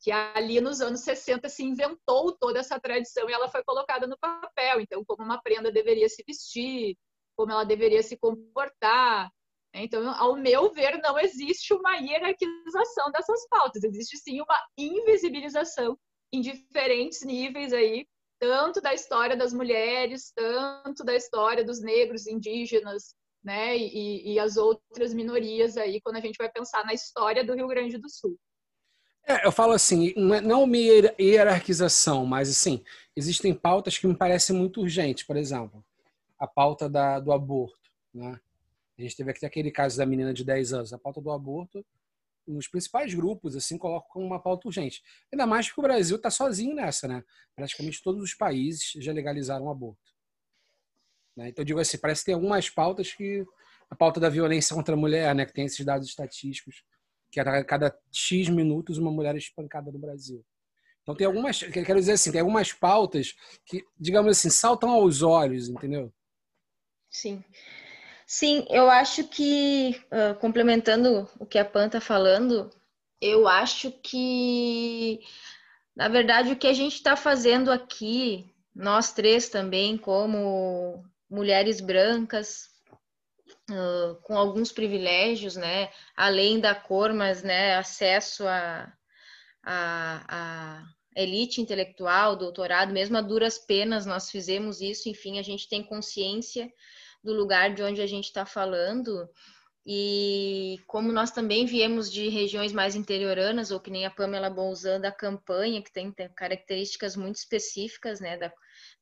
que 0.00 0.10
ali 0.10 0.60
nos 0.60 0.80
anos 0.80 1.00
60 1.00 1.48
se 1.48 1.62
inventou 1.62 2.36
toda 2.38 2.58
essa 2.58 2.80
tradição 2.80 3.28
e 3.28 3.32
ela 3.32 3.50
foi 3.50 3.62
colocada 3.64 4.06
no 4.06 4.18
papel. 4.18 4.80
Então, 4.80 5.04
como 5.04 5.22
uma 5.22 5.40
prenda 5.40 5.70
deveria 5.70 6.08
se 6.08 6.24
vestir, 6.26 6.96
como 7.36 7.52
ela 7.52 7.64
deveria 7.64 8.02
se 8.02 8.16
comportar. 8.16 9.30
Né? 9.74 9.84
Então, 9.84 10.10
ao 10.18 10.36
meu 10.36 10.72
ver, 10.72 10.98
não 11.02 11.18
existe 11.18 11.74
uma 11.74 11.96
hierarquização 11.96 13.10
dessas 13.12 13.46
pautas. 13.48 13.84
Existe 13.84 14.16
sim 14.18 14.40
uma 14.40 14.58
invisibilização 14.78 15.98
em 16.32 16.40
diferentes 16.40 17.22
níveis 17.22 17.72
aí 17.72 18.06
tanto 18.40 18.80
da 18.80 18.94
história 18.94 19.36
das 19.36 19.52
mulheres, 19.52 20.32
tanto 20.34 21.04
da 21.04 21.14
história 21.14 21.62
dos 21.62 21.80
negros, 21.82 22.26
indígenas, 22.26 23.14
né, 23.44 23.76
e, 23.76 24.32
e, 24.32 24.38
as 24.38 24.56
outras 24.56 25.14
minorias 25.14 25.76
aí, 25.76 26.00
quando 26.00 26.16
a 26.16 26.20
gente 26.20 26.38
vai 26.38 26.50
pensar 26.50 26.84
na 26.84 26.94
história 26.94 27.44
do 27.44 27.54
Rio 27.54 27.68
Grande 27.68 27.98
do 27.98 28.08
Sul. 28.08 28.38
É, 29.26 29.46
eu 29.46 29.52
falo 29.52 29.72
assim, 29.72 30.12
não 30.16 30.64
uma 30.64 30.76
hierarquização, 30.76 32.26
mas 32.26 32.50
assim, 32.50 32.82
existem 33.14 33.54
pautas 33.54 33.96
que 33.98 34.06
me 34.06 34.16
parecem 34.16 34.56
muito 34.56 34.80
urgentes, 34.80 35.24
por 35.24 35.36
exemplo, 35.36 35.84
a 36.38 36.46
pauta 36.46 36.88
da, 36.88 37.20
do 37.20 37.32
aborto, 37.32 37.90
né? 38.12 38.40
A 38.98 39.02
gente 39.02 39.16
teve 39.16 39.30
aquele 39.30 39.70
caso 39.70 39.96
da 39.96 40.04
menina 40.04 40.34
de 40.34 40.44
10 40.44 40.74
anos, 40.74 40.92
a 40.92 40.98
pauta 40.98 41.22
do 41.22 41.30
aborto 41.30 41.84
nos 42.46 42.68
principais 42.68 43.14
grupos, 43.14 43.56
assim, 43.56 43.78
colocam 43.78 44.10
como 44.10 44.26
uma 44.26 44.40
pauta 44.40 44.68
urgente. 44.68 45.02
Ainda 45.32 45.46
mais 45.46 45.68
porque 45.68 45.80
o 45.80 45.84
Brasil 45.84 46.16
está 46.16 46.30
sozinho 46.30 46.74
nessa, 46.74 47.06
né? 47.06 47.24
Praticamente 47.54 48.02
todos 48.02 48.22
os 48.22 48.34
países 48.34 48.92
já 48.96 49.12
legalizaram 49.12 49.66
o 49.66 49.70
aborto. 49.70 50.12
Né? 51.36 51.48
Então, 51.48 51.62
eu 51.62 51.66
digo 51.66 51.80
assim, 51.80 51.98
parece 51.98 52.22
que 52.22 52.26
tem 52.26 52.34
algumas 52.34 52.68
pautas 52.68 53.12
que... 53.12 53.44
A 53.88 53.96
pauta 53.96 54.20
da 54.20 54.28
violência 54.28 54.76
contra 54.76 54.94
a 54.94 54.96
mulher, 54.96 55.34
né? 55.34 55.44
Que 55.44 55.52
tem 55.52 55.64
esses 55.64 55.84
dados 55.84 56.06
estatísticos, 56.08 56.84
que 57.30 57.40
a 57.40 57.64
cada 57.64 57.96
X 58.10 58.48
minutos 58.48 58.98
uma 58.98 59.10
mulher 59.10 59.34
é 59.34 59.38
espancada 59.38 59.90
no 59.92 59.98
Brasil. 59.98 60.44
Então, 61.02 61.14
tem 61.14 61.26
algumas... 61.26 61.62
Quero 61.62 61.98
dizer 61.98 62.12
assim, 62.12 62.30
tem 62.32 62.40
algumas 62.40 62.72
pautas 62.72 63.34
que, 63.64 63.84
digamos 63.98 64.36
assim, 64.36 64.50
saltam 64.50 64.90
aos 64.90 65.22
olhos, 65.22 65.68
entendeu? 65.68 66.12
Sim. 67.08 67.42
Sim, 68.26 68.64
eu 68.70 68.88
acho 68.88 69.24
que, 69.24 70.00
uh, 70.06 70.38
complementando 70.38 71.28
o 71.38 71.44
que 71.44 71.58
a 71.58 71.64
Pan 71.64 71.86
está 71.86 72.00
falando, 72.00 72.70
eu 73.20 73.48
acho 73.48 73.90
que, 73.90 75.20
na 75.96 76.08
verdade, 76.08 76.52
o 76.52 76.56
que 76.56 76.68
a 76.68 76.72
gente 76.72 76.94
está 76.94 77.16
fazendo 77.16 77.72
aqui, 77.72 78.48
nós 78.72 79.12
três 79.12 79.48
também, 79.48 79.98
como 79.98 81.04
mulheres 81.28 81.80
brancas, 81.80 82.69
com 84.22 84.36
alguns 84.36 84.72
privilégios, 84.72 85.56
né, 85.56 85.90
além 86.16 86.60
da 86.60 86.74
cor, 86.74 87.12
mas, 87.12 87.42
né, 87.42 87.76
acesso 87.76 88.46
a, 88.46 88.92
a, 89.62 90.24
a 90.28 91.20
elite 91.20 91.60
intelectual, 91.60 92.36
doutorado, 92.36 92.92
mesmo 92.92 93.16
a 93.16 93.20
duras 93.20 93.58
penas, 93.58 94.06
nós 94.06 94.30
fizemos 94.30 94.80
isso, 94.80 95.08
enfim, 95.08 95.38
a 95.38 95.42
gente 95.42 95.68
tem 95.68 95.82
consciência 95.82 96.72
do 97.22 97.32
lugar 97.32 97.74
de 97.74 97.82
onde 97.82 98.00
a 98.00 98.06
gente 98.06 98.26
está 98.26 98.46
falando. 98.46 99.28
E 99.86 100.78
como 100.86 101.10
nós 101.10 101.30
também 101.30 101.64
viemos 101.64 102.12
de 102.12 102.28
regiões 102.28 102.72
mais 102.72 102.94
interioranas, 102.94 103.70
ou 103.70 103.80
que 103.80 103.90
nem 103.90 104.06
a 104.06 104.10
Pamela 104.10 104.50
Bolzan 104.50 105.00
da 105.00 105.10
campanha, 105.10 105.82
que 105.82 105.92
tem, 105.92 106.12
tem 106.12 106.28
características 106.28 107.16
muito 107.16 107.36
específicas 107.36 108.20
né, 108.20 108.36
da, 108.36 108.52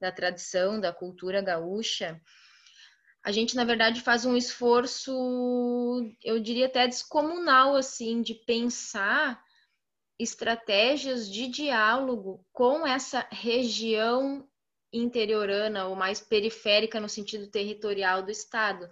da 0.00 0.12
tradição, 0.12 0.80
da 0.80 0.92
cultura 0.92 1.42
gaúcha, 1.42 2.20
a 3.24 3.32
gente, 3.32 3.56
na 3.56 3.64
verdade, 3.64 4.00
faz 4.00 4.24
um 4.24 4.36
esforço, 4.36 5.12
eu 6.22 6.38
diria 6.38 6.66
até 6.66 6.86
descomunal, 6.86 7.76
assim, 7.76 8.22
de 8.22 8.34
pensar 8.34 9.42
estratégias 10.18 11.30
de 11.30 11.46
diálogo 11.48 12.44
com 12.52 12.86
essa 12.86 13.26
região 13.30 14.48
interiorana 14.92 15.86
ou 15.86 15.94
mais 15.94 16.20
periférica 16.20 16.98
no 16.98 17.08
sentido 17.08 17.46
territorial 17.48 18.22
do 18.22 18.30
estado. 18.30 18.88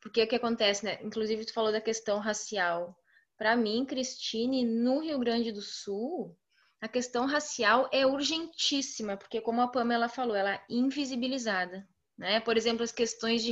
Porque 0.00 0.22
o 0.22 0.26
que 0.26 0.36
acontece, 0.36 0.84
né? 0.84 0.98
Inclusive 1.02 1.44
tu 1.44 1.52
falou 1.52 1.72
da 1.72 1.80
questão 1.80 2.18
racial. 2.18 2.96
Para 3.36 3.56
mim, 3.56 3.84
Cristine, 3.84 4.64
no 4.64 5.00
Rio 5.00 5.18
Grande 5.18 5.52
do 5.52 5.60
Sul, 5.60 6.36
a 6.80 6.88
questão 6.88 7.26
racial 7.26 7.88
é 7.92 8.06
urgentíssima, 8.06 9.16
porque 9.16 9.40
como 9.40 9.60
a 9.60 9.68
Pamela 9.68 10.08
falou, 10.08 10.34
ela 10.34 10.54
é 10.54 10.64
invisibilizada. 10.68 11.86
Né? 12.20 12.38
Por 12.38 12.54
exemplo, 12.54 12.84
as 12.84 12.92
questões 12.92 13.42
de 13.42 13.50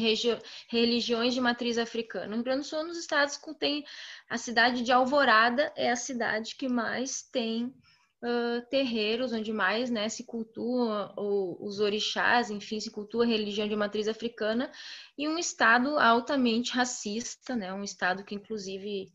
religiões 0.69 1.33
de 1.33 1.41
matriz 1.41 1.79
africana. 1.79 2.27
No 2.27 2.35
Rio 2.35 2.45
Grande 2.45 2.61
do 2.61 2.67
Sul, 2.67 2.85
nos 2.85 2.99
estados 2.99 3.39
que 3.39 3.55
tem 3.55 3.83
a 4.29 4.37
cidade 4.37 4.83
de 4.83 4.93
Alvorada 4.93 5.73
é 5.75 5.91
a 5.91 5.97
cidade 5.97 6.55
que 6.55 6.69
mais 6.69 7.23
tem 7.23 7.65
uh, 7.65 8.61
terreiros, 8.69 9.33
onde 9.33 9.55
mais 9.55 9.89
né, 9.89 10.07
se 10.11 10.23
cultua 10.23 11.15
ou, 11.17 11.57
os 11.65 11.81
orixás, 11.81 12.51
enfim, 12.51 12.79
se 12.79 12.91
cultua 12.91 13.25
a 13.25 13.27
religião 13.27 13.67
de 13.67 13.75
matriz 13.75 14.07
africana, 14.07 14.71
e 15.17 15.27
um 15.27 15.39
estado 15.39 15.99
altamente 15.99 16.73
racista, 16.73 17.57
né? 17.57 17.73
um 17.73 17.83
estado 17.83 18.23
que 18.23 18.35
inclusive 18.35 19.11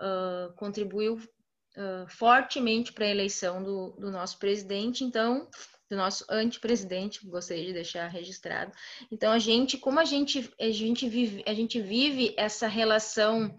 uh, 0.00 0.52
contribuiu 0.56 1.14
uh, 1.14 2.08
fortemente 2.08 2.92
para 2.92 3.04
a 3.04 3.10
eleição 3.10 3.62
do, 3.62 3.92
do 4.00 4.10
nosso 4.10 4.36
presidente. 4.36 5.04
Então, 5.04 5.48
do 5.88 5.96
nosso 5.96 6.24
antepresidente, 6.28 7.26
gostaria 7.26 7.66
de 7.66 7.72
deixar 7.72 8.08
registrado. 8.08 8.72
Então 9.10 9.32
a 9.32 9.38
gente, 9.38 9.78
como 9.78 10.00
a 10.00 10.04
gente 10.04 10.52
a 10.60 10.70
gente 10.70 11.08
vive, 11.08 11.42
a 11.46 11.54
gente 11.54 11.80
vive 11.80 12.34
essa 12.36 12.66
relação 12.66 13.56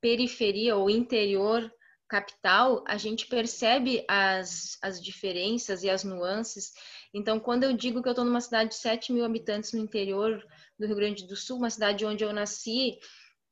periferia 0.00 0.76
ou 0.76 0.88
interior 0.88 1.70
capital, 2.08 2.82
a 2.86 2.96
gente 2.96 3.26
percebe 3.26 4.04
as, 4.08 4.78
as 4.82 5.02
diferenças 5.02 5.82
e 5.82 5.90
as 5.90 6.02
nuances. 6.04 6.72
Então, 7.12 7.38
quando 7.38 7.64
eu 7.64 7.72
digo 7.74 8.02
que 8.02 8.08
eu 8.08 8.12
estou 8.12 8.24
numa 8.24 8.40
cidade 8.40 8.70
de 8.70 8.76
7 8.76 9.12
mil 9.12 9.24
habitantes 9.24 9.72
no 9.72 9.80
interior 9.80 10.42
do 10.78 10.86
Rio 10.86 10.96
Grande 10.96 11.26
do 11.26 11.36
Sul, 11.36 11.58
uma 11.58 11.70
cidade 11.70 12.06
onde 12.06 12.24
eu 12.24 12.32
nasci, 12.32 12.98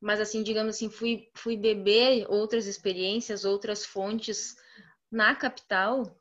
mas 0.01 0.21
assim, 0.21 0.43
digamos 0.43 0.77
assim, 0.77 0.91
fui, 0.91 1.29
fui 1.35 1.57
beber 1.57 2.27
outras 2.31 2.67
experiências, 2.67 3.45
outras 3.45 3.85
fontes 3.85 4.57
na 5.11 5.35
capital, 5.35 6.19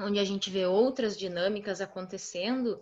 onde 0.00 0.18
a 0.18 0.24
gente 0.24 0.50
vê 0.50 0.66
outras 0.66 1.16
dinâmicas 1.16 1.80
acontecendo, 1.80 2.80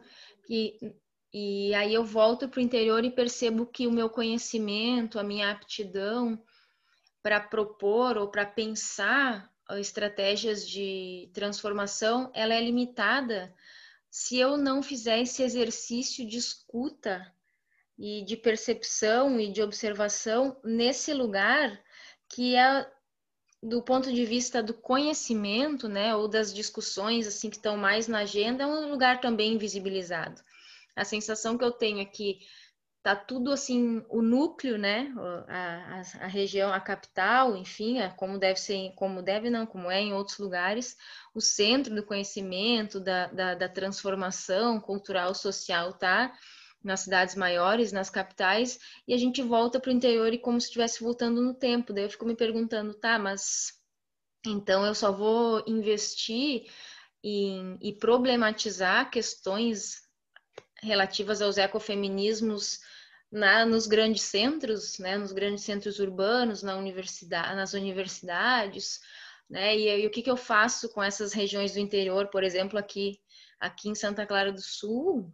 e, 0.48 0.94
e 1.32 1.74
aí 1.74 1.92
eu 1.92 2.04
volto 2.04 2.48
para 2.48 2.58
o 2.58 2.62
interior 2.62 3.04
e 3.04 3.10
percebo 3.10 3.66
que 3.66 3.86
o 3.86 3.92
meu 3.92 4.08
conhecimento, 4.08 5.18
a 5.18 5.22
minha 5.22 5.50
aptidão 5.50 6.42
para 7.22 7.40
propor 7.40 8.16
ou 8.16 8.28
para 8.28 8.44
pensar 8.44 9.50
estratégias 9.78 10.68
de 10.68 11.30
transformação, 11.32 12.30
ela 12.34 12.54
é 12.54 12.60
limitada 12.60 13.54
se 14.10 14.38
eu 14.38 14.56
não 14.56 14.82
fizer 14.82 15.20
esse 15.20 15.42
exercício 15.42 16.26
de 16.28 16.36
escuta 16.36 17.32
e 17.98 18.22
de 18.24 18.36
percepção 18.36 19.40
e 19.40 19.50
de 19.50 19.62
observação 19.62 20.60
nesse 20.62 21.14
lugar 21.14 21.82
que 22.28 22.54
é 22.54 22.90
do 23.62 23.80
ponto 23.80 24.12
de 24.12 24.24
vista 24.24 24.62
do 24.62 24.74
conhecimento, 24.74 25.88
né, 25.88 26.16
ou 26.16 26.26
das 26.26 26.52
discussões 26.52 27.26
assim 27.26 27.48
que 27.48 27.56
estão 27.56 27.76
mais 27.76 28.08
na 28.08 28.20
agenda, 28.20 28.64
é 28.64 28.66
um 28.66 28.90
lugar 28.90 29.20
também 29.20 29.54
invisibilizado. 29.54 30.42
A 30.96 31.04
sensação 31.04 31.56
que 31.56 31.64
eu 31.64 31.70
tenho 31.70 32.00
é 32.00 32.04
que 32.04 32.40
tá 33.02 33.16
tudo 33.16 33.52
assim, 33.52 34.04
o 34.08 34.22
núcleo, 34.22 34.78
né, 34.78 35.12
a, 35.48 36.00
a, 36.20 36.24
a 36.24 36.26
região, 36.26 36.72
a 36.72 36.80
capital, 36.80 37.56
enfim, 37.56 37.98
é 37.98 38.08
como 38.10 38.38
deve 38.38 38.60
ser, 38.60 38.92
como 38.94 39.22
deve 39.22 39.50
não, 39.50 39.66
como 39.66 39.90
é 39.90 40.00
em 40.00 40.12
outros 40.12 40.38
lugares, 40.38 40.96
o 41.34 41.40
centro 41.40 41.94
do 41.94 42.04
conhecimento, 42.04 43.00
da, 43.00 43.26
da, 43.28 43.54
da 43.54 43.68
transformação 43.68 44.80
cultural, 44.80 45.34
social, 45.34 45.92
tá? 45.94 46.32
Nas 46.82 47.00
cidades 47.00 47.34
maiores, 47.34 47.92
nas 47.92 48.10
capitais, 48.10 48.78
e 49.06 49.14
a 49.14 49.16
gente 49.16 49.42
volta 49.42 49.78
para 49.78 49.90
o 49.90 49.92
interior 49.92 50.32
e 50.32 50.38
como 50.38 50.60
se 50.60 50.66
estivesse 50.66 51.02
voltando 51.02 51.40
no 51.40 51.54
tempo. 51.54 51.92
Daí 51.92 52.04
eu 52.04 52.10
fico 52.10 52.26
me 52.26 52.34
perguntando, 52.34 52.94
tá, 52.94 53.18
mas 53.18 53.80
então 54.44 54.84
eu 54.84 54.94
só 54.94 55.12
vou 55.12 55.62
investir 55.66 56.64
em, 57.22 57.78
e 57.80 57.92
problematizar 57.92 59.10
questões 59.10 60.02
relativas 60.82 61.40
aos 61.40 61.56
ecofeminismos 61.56 62.80
na, 63.30 63.64
nos 63.64 63.86
grandes 63.86 64.22
centros, 64.22 64.98
né, 64.98 65.16
nos 65.16 65.32
grandes 65.32 65.64
centros 65.64 65.98
urbanos, 65.98 66.62
na 66.62 66.76
universidade, 66.76 67.54
nas 67.54 67.72
universidades, 67.72 69.00
né, 69.48 69.76
e, 69.76 70.02
e 70.02 70.06
o 70.06 70.10
que, 70.10 70.22
que 70.22 70.30
eu 70.30 70.36
faço 70.36 70.88
com 70.90 71.02
essas 71.02 71.32
regiões 71.32 71.72
do 71.72 71.78
interior, 71.78 72.28
por 72.28 72.42
exemplo, 72.42 72.78
aqui, 72.78 73.20
aqui 73.60 73.88
em 73.88 73.94
Santa 73.94 74.26
Clara 74.26 74.52
do 74.52 74.60
Sul, 74.60 75.32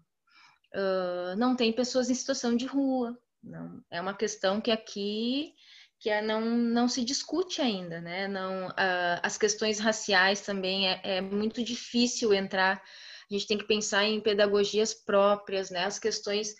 uh, 0.74 1.36
não 1.36 1.56
tem 1.56 1.72
pessoas 1.72 2.10
em 2.10 2.14
situação 2.14 2.56
de 2.56 2.66
rua. 2.66 3.18
Não, 3.42 3.82
é 3.90 4.00
uma 4.00 4.14
questão 4.14 4.60
que 4.60 4.70
aqui 4.70 5.54
que 6.00 6.10
é, 6.10 6.22
não, 6.22 6.40
não 6.40 6.88
se 6.88 7.04
discute 7.04 7.60
ainda, 7.60 8.00
né? 8.00 8.28
Não, 8.28 8.68
uh, 8.68 9.20
as 9.22 9.36
questões 9.36 9.80
raciais 9.80 10.40
também 10.40 10.88
é, 10.88 11.00
é, 11.02 11.20
muito 11.20 11.62
difícil 11.62 12.32
entrar. 12.32 12.80
A 13.28 13.34
gente 13.34 13.46
tem 13.46 13.58
que 13.58 13.66
pensar 13.66 14.04
em 14.04 14.20
pedagogias 14.20 14.94
próprias, 14.94 15.70
né? 15.70 15.84
As 15.84 15.98
questões 15.98 16.54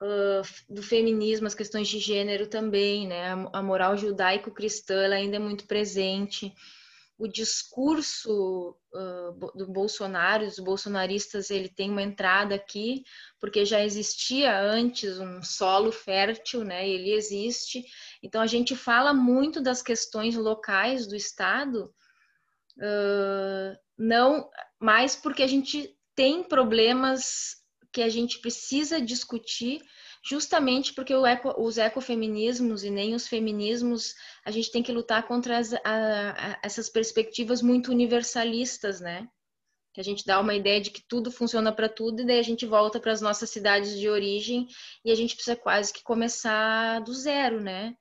uh, 0.00 0.72
do 0.72 0.82
feminismo, 0.82 1.48
as 1.48 1.54
questões 1.54 1.88
de 1.88 1.98
gênero 1.98 2.46
também, 2.46 3.08
né? 3.08 3.32
A, 3.32 3.58
a 3.58 3.62
moral 3.62 3.96
judaico-cristã 3.96 5.12
ainda 5.12 5.36
é 5.36 5.40
muito 5.40 5.66
presente 5.66 6.54
o 7.18 7.26
discurso 7.26 8.76
uh, 8.92 9.56
do 9.56 9.66
Bolsonaro, 9.66 10.44
dos 10.44 10.58
bolsonaristas, 10.58 11.50
ele 11.50 11.68
tem 11.68 11.90
uma 11.90 12.02
entrada 12.02 12.54
aqui, 12.54 13.04
porque 13.40 13.64
já 13.64 13.82
existia 13.82 14.60
antes 14.60 15.18
um 15.18 15.42
solo 15.42 15.90
fértil, 15.90 16.62
né? 16.62 16.86
Ele 16.86 17.12
existe. 17.12 17.84
Então 18.22 18.42
a 18.42 18.46
gente 18.46 18.76
fala 18.76 19.14
muito 19.14 19.62
das 19.62 19.80
questões 19.80 20.36
locais 20.36 21.06
do 21.06 21.16
Estado, 21.16 21.90
uh, 22.76 23.78
não 23.96 24.50
mais 24.78 25.16
porque 25.16 25.42
a 25.42 25.46
gente 25.46 25.96
tem 26.14 26.42
problemas 26.42 27.56
que 27.92 28.02
a 28.02 28.10
gente 28.10 28.40
precisa 28.40 29.00
discutir 29.00 29.80
justamente 30.26 30.92
porque 30.92 31.12
eco, 31.12 31.54
os 31.56 31.78
ecofeminismos 31.78 32.82
e 32.82 32.90
nem 32.90 33.14
os 33.14 33.28
feminismos, 33.28 34.14
a 34.44 34.50
gente 34.50 34.72
tem 34.72 34.82
que 34.82 34.90
lutar 34.90 35.26
contra 35.28 35.58
as, 35.58 35.72
a, 35.72 35.78
a, 35.84 36.58
essas 36.64 36.88
perspectivas 36.88 37.62
muito 37.62 37.92
universalistas, 37.92 39.00
né? 39.00 39.28
Que 39.94 40.00
a 40.00 40.04
gente 40.04 40.26
dá 40.26 40.40
uma 40.40 40.54
ideia 40.54 40.80
de 40.80 40.90
que 40.90 41.02
tudo 41.08 41.30
funciona 41.30 41.72
para 41.72 41.88
tudo 41.88 42.22
e 42.22 42.26
daí 42.26 42.40
a 42.40 42.44
gente 42.44 42.66
volta 42.66 42.98
para 42.98 43.12
as 43.12 43.20
nossas 43.20 43.50
cidades 43.50 43.98
de 43.98 44.08
origem 44.08 44.66
e 45.04 45.12
a 45.12 45.14
gente 45.14 45.36
precisa 45.36 45.56
quase 45.56 45.92
que 45.92 46.02
começar 46.02 46.98
do 47.00 47.14
zero, 47.14 47.60
né? 47.60 47.94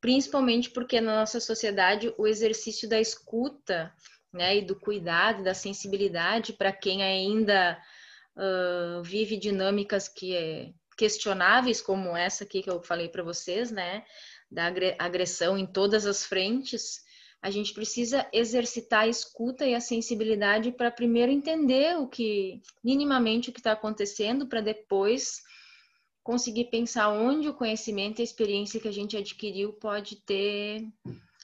Principalmente 0.00 0.70
porque 0.70 1.00
na 1.00 1.16
nossa 1.16 1.40
sociedade 1.40 2.14
o 2.16 2.26
exercício 2.26 2.88
da 2.88 3.00
escuta, 3.00 3.92
né, 4.32 4.58
e 4.58 4.62
do 4.62 4.78
cuidado, 4.78 5.42
da 5.42 5.54
sensibilidade 5.54 6.52
para 6.52 6.72
quem 6.72 7.02
ainda 7.02 7.80
uh, 8.36 9.02
vive 9.02 9.36
dinâmicas 9.36 10.06
que 10.06 10.36
é, 10.36 10.72
questionáveis 10.98 11.80
como 11.80 12.16
essa 12.16 12.42
aqui 12.42 12.60
que 12.60 12.68
eu 12.68 12.82
falei 12.82 13.08
para 13.08 13.22
vocês, 13.22 13.70
né, 13.70 14.04
da 14.50 14.66
agressão 14.98 15.56
em 15.56 15.64
todas 15.64 16.04
as 16.04 16.26
frentes, 16.26 17.06
a 17.40 17.50
gente 17.50 17.72
precisa 17.72 18.26
exercitar 18.32 19.04
a 19.04 19.08
escuta 19.08 19.64
e 19.64 19.74
a 19.74 19.80
sensibilidade 19.80 20.72
para 20.72 20.90
primeiro 20.90 21.30
entender 21.30 21.96
o 21.96 22.08
que 22.08 22.60
minimamente 22.82 23.50
o 23.50 23.52
que 23.52 23.60
está 23.60 23.72
acontecendo, 23.72 24.48
para 24.48 24.60
depois 24.60 25.40
conseguir 26.24 26.64
pensar 26.64 27.08
onde 27.10 27.48
o 27.48 27.54
conhecimento 27.54 28.18
e 28.18 28.22
a 28.22 28.24
experiência 28.24 28.80
que 28.80 28.88
a 28.88 28.92
gente 28.92 29.16
adquiriu 29.16 29.72
pode 29.74 30.16
ter 30.16 30.84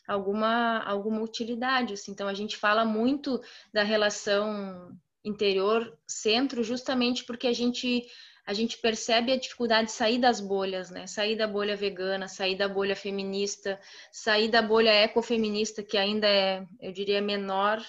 alguma 0.07 0.83
alguma 0.83 1.23
utilidade. 1.23 1.95
Assim. 1.95 2.11
Então 2.11 2.27
a 2.27 2.35
gente 2.35 2.57
fala 2.57 2.85
muito 2.85 3.41
da 3.73 3.85
relação 3.85 4.91
interior 5.25 5.97
centro 6.07 6.63
justamente 6.63 7.25
porque 7.25 7.47
a 7.47 7.53
gente 7.53 8.05
a 8.47 8.53
gente 8.53 8.79
percebe 8.79 9.33
a 9.33 9.39
dificuldade 9.39 9.87
de 9.87 9.93
sair 9.93 10.19
das 10.19 10.41
bolhas, 10.41 10.91
né? 10.91 11.07
Sair 11.07 11.37
da 11.37 11.47
bolha 11.47 11.75
vegana, 11.75 12.29
sair 12.29 12.57
da 12.57 12.69
bolha 12.69 12.95
feminista, 12.95 13.81
sair 14.13 14.49
da 14.49 14.61
bolha 14.61 14.91
ecofeminista, 14.91 15.83
que 15.83 15.97
ainda 15.97 16.27
é, 16.27 16.67
eu 16.81 16.93
diria, 16.93 17.23
menor. 17.23 17.83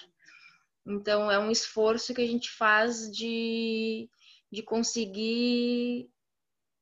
Então, 0.86 1.30
é 1.30 1.38
um 1.38 1.51
esforço 1.51 2.14
que 2.14 2.22
a 2.22 2.28
gente 2.28 2.49
faz 2.49 3.12
de, 3.12 4.10
de 4.49 4.64
conseguir 4.64 6.10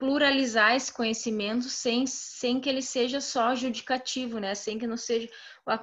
pluralizar 0.03 0.75
esse 0.75 0.91
conhecimento 0.91 1.69
sem, 1.69 2.05
sem 2.05 2.59
que 2.59 2.67
ele 2.67 2.81
seja 2.81 3.21
só 3.21 3.55
judicativo, 3.55 4.37
né? 4.37 4.53
Sem 4.53 4.77
que 4.77 4.85
não 4.85 4.97
seja 4.97 5.29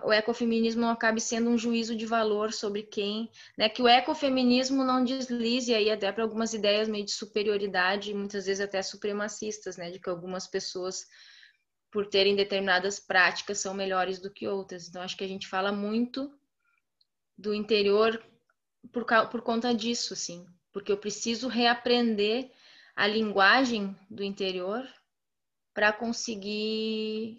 o 0.05 0.13
ecofeminismo 0.13 0.83
não 0.83 0.91
acabe 0.91 1.23
sendo 1.23 1.49
um 1.49 1.57
juízo 1.57 1.97
de 1.97 2.05
valor 2.05 2.53
sobre 2.53 2.83
quem, 2.83 3.31
né? 3.57 3.67
Que 3.71 3.81
o 3.81 3.89
ecofeminismo 3.89 4.85
não 4.85 5.03
deslize 5.03 5.75
aí 5.75 5.91
até 5.91 6.13
para 6.13 6.23
algumas 6.23 6.53
ideias 6.53 6.87
meio 6.87 7.03
de 7.03 7.13
superioridade, 7.13 8.13
muitas 8.13 8.45
vezes 8.45 8.61
até 8.61 8.83
supremacistas, 8.83 9.79
né? 9.79 9.91
De 9.91 9.99
que 9.99 10.11
algumas 10.11 10.47
pessoas 10.47 11.07
por 11.91 12.07
terem 12.07 12.37
determinadas 12.37 13.01
práticas 13.01 13.59
são 13.59 13.73
melhores 13.73 14.21
do 14.21 14.31
que 14.31 14.47
outras. 14.47 14.87
Então 14.87 15.01
acho 15.01 15.17
que 15.17 15.25
a 15.25 15.29
gente 15.29 15.49
fala 15.49 15.73
muito 15.73 16.31
do 17.39 17.55
interior 17.55 18.23
por, 18.93 19.07
por 19.31 19.41
conta 19.41 19.75
disso, 19.75 20.13
assim, 20.13 20.45
porque 20.75 20.93
eu 20.93 20.99
preciso 20.99 21.49
reaprender 21.49 22.53
a 22.95 23.07
linguagem 23.07 23.97
do 24.11 24.23
interior 24.23 24.87
para 25.75 25.93
conseguir 25.93 27.37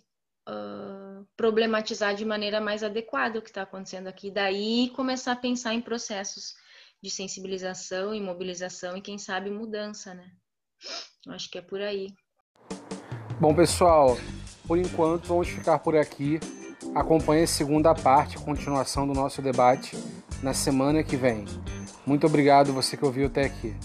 uh, 0.47 1.27
problematizar 1.35 2.15
de 2.15 2.25
maneira 2.25 2.61
mais 2.61 2.83
adequada 2.83 3.39
o 3.39 3.41
que 3.41 3.49
está 3.49 3.63
acontecendo 3.63 4.07
aqui. 4.07 4.31
Daí 4.31 4.89
começar 4.95 5.33
a 5.33 5.35
pensar 5.35 5.73
em 5.73 5.81
processos 5.81 6.55
de 7.01 7.09
sensibilização 7.09 8.13
e 8.13 8.21
mobilização 8.21 8.95
e, 8.95 9.01
quem 9.01 9.17
sabe, 9.17 9.49
mudança, 9.49 10.13
né? 10.13 10.31
Acho 11.29 11.49
que 11.49 11.57
é 11.57 11.61
por 11.61 11.81
aí. 11.81 12.07
Bom, 13.39 13.55
pessoal, 13.55 14.17
por 14.67 14.77
enquanto 14.77 15.27
vamos 15.27 15.49
ficar 15.49 15.79
por 15.79 15.95
aqui. 15.95 16.39
Acompanhe 16.95 17.43
a 17.43 17.47
segunda 17.47 17.93
parte, 17.93 18.37
continuação 18.37 19.07
do 19.07 19.13
nosso 19.13 19.41
debate 19.41 19.95
na 20.41 20.53
semana 20.53 21.03
que 21.03 21.15
vem. 21.15 21.45
Muito 22.05 22.25
obrigado 22.25 22.73
você 22.73 22.97
que 22.97 23.05
ouviu 23.05 23.27
até 23.27 23.45
aqui. 23.45 23.75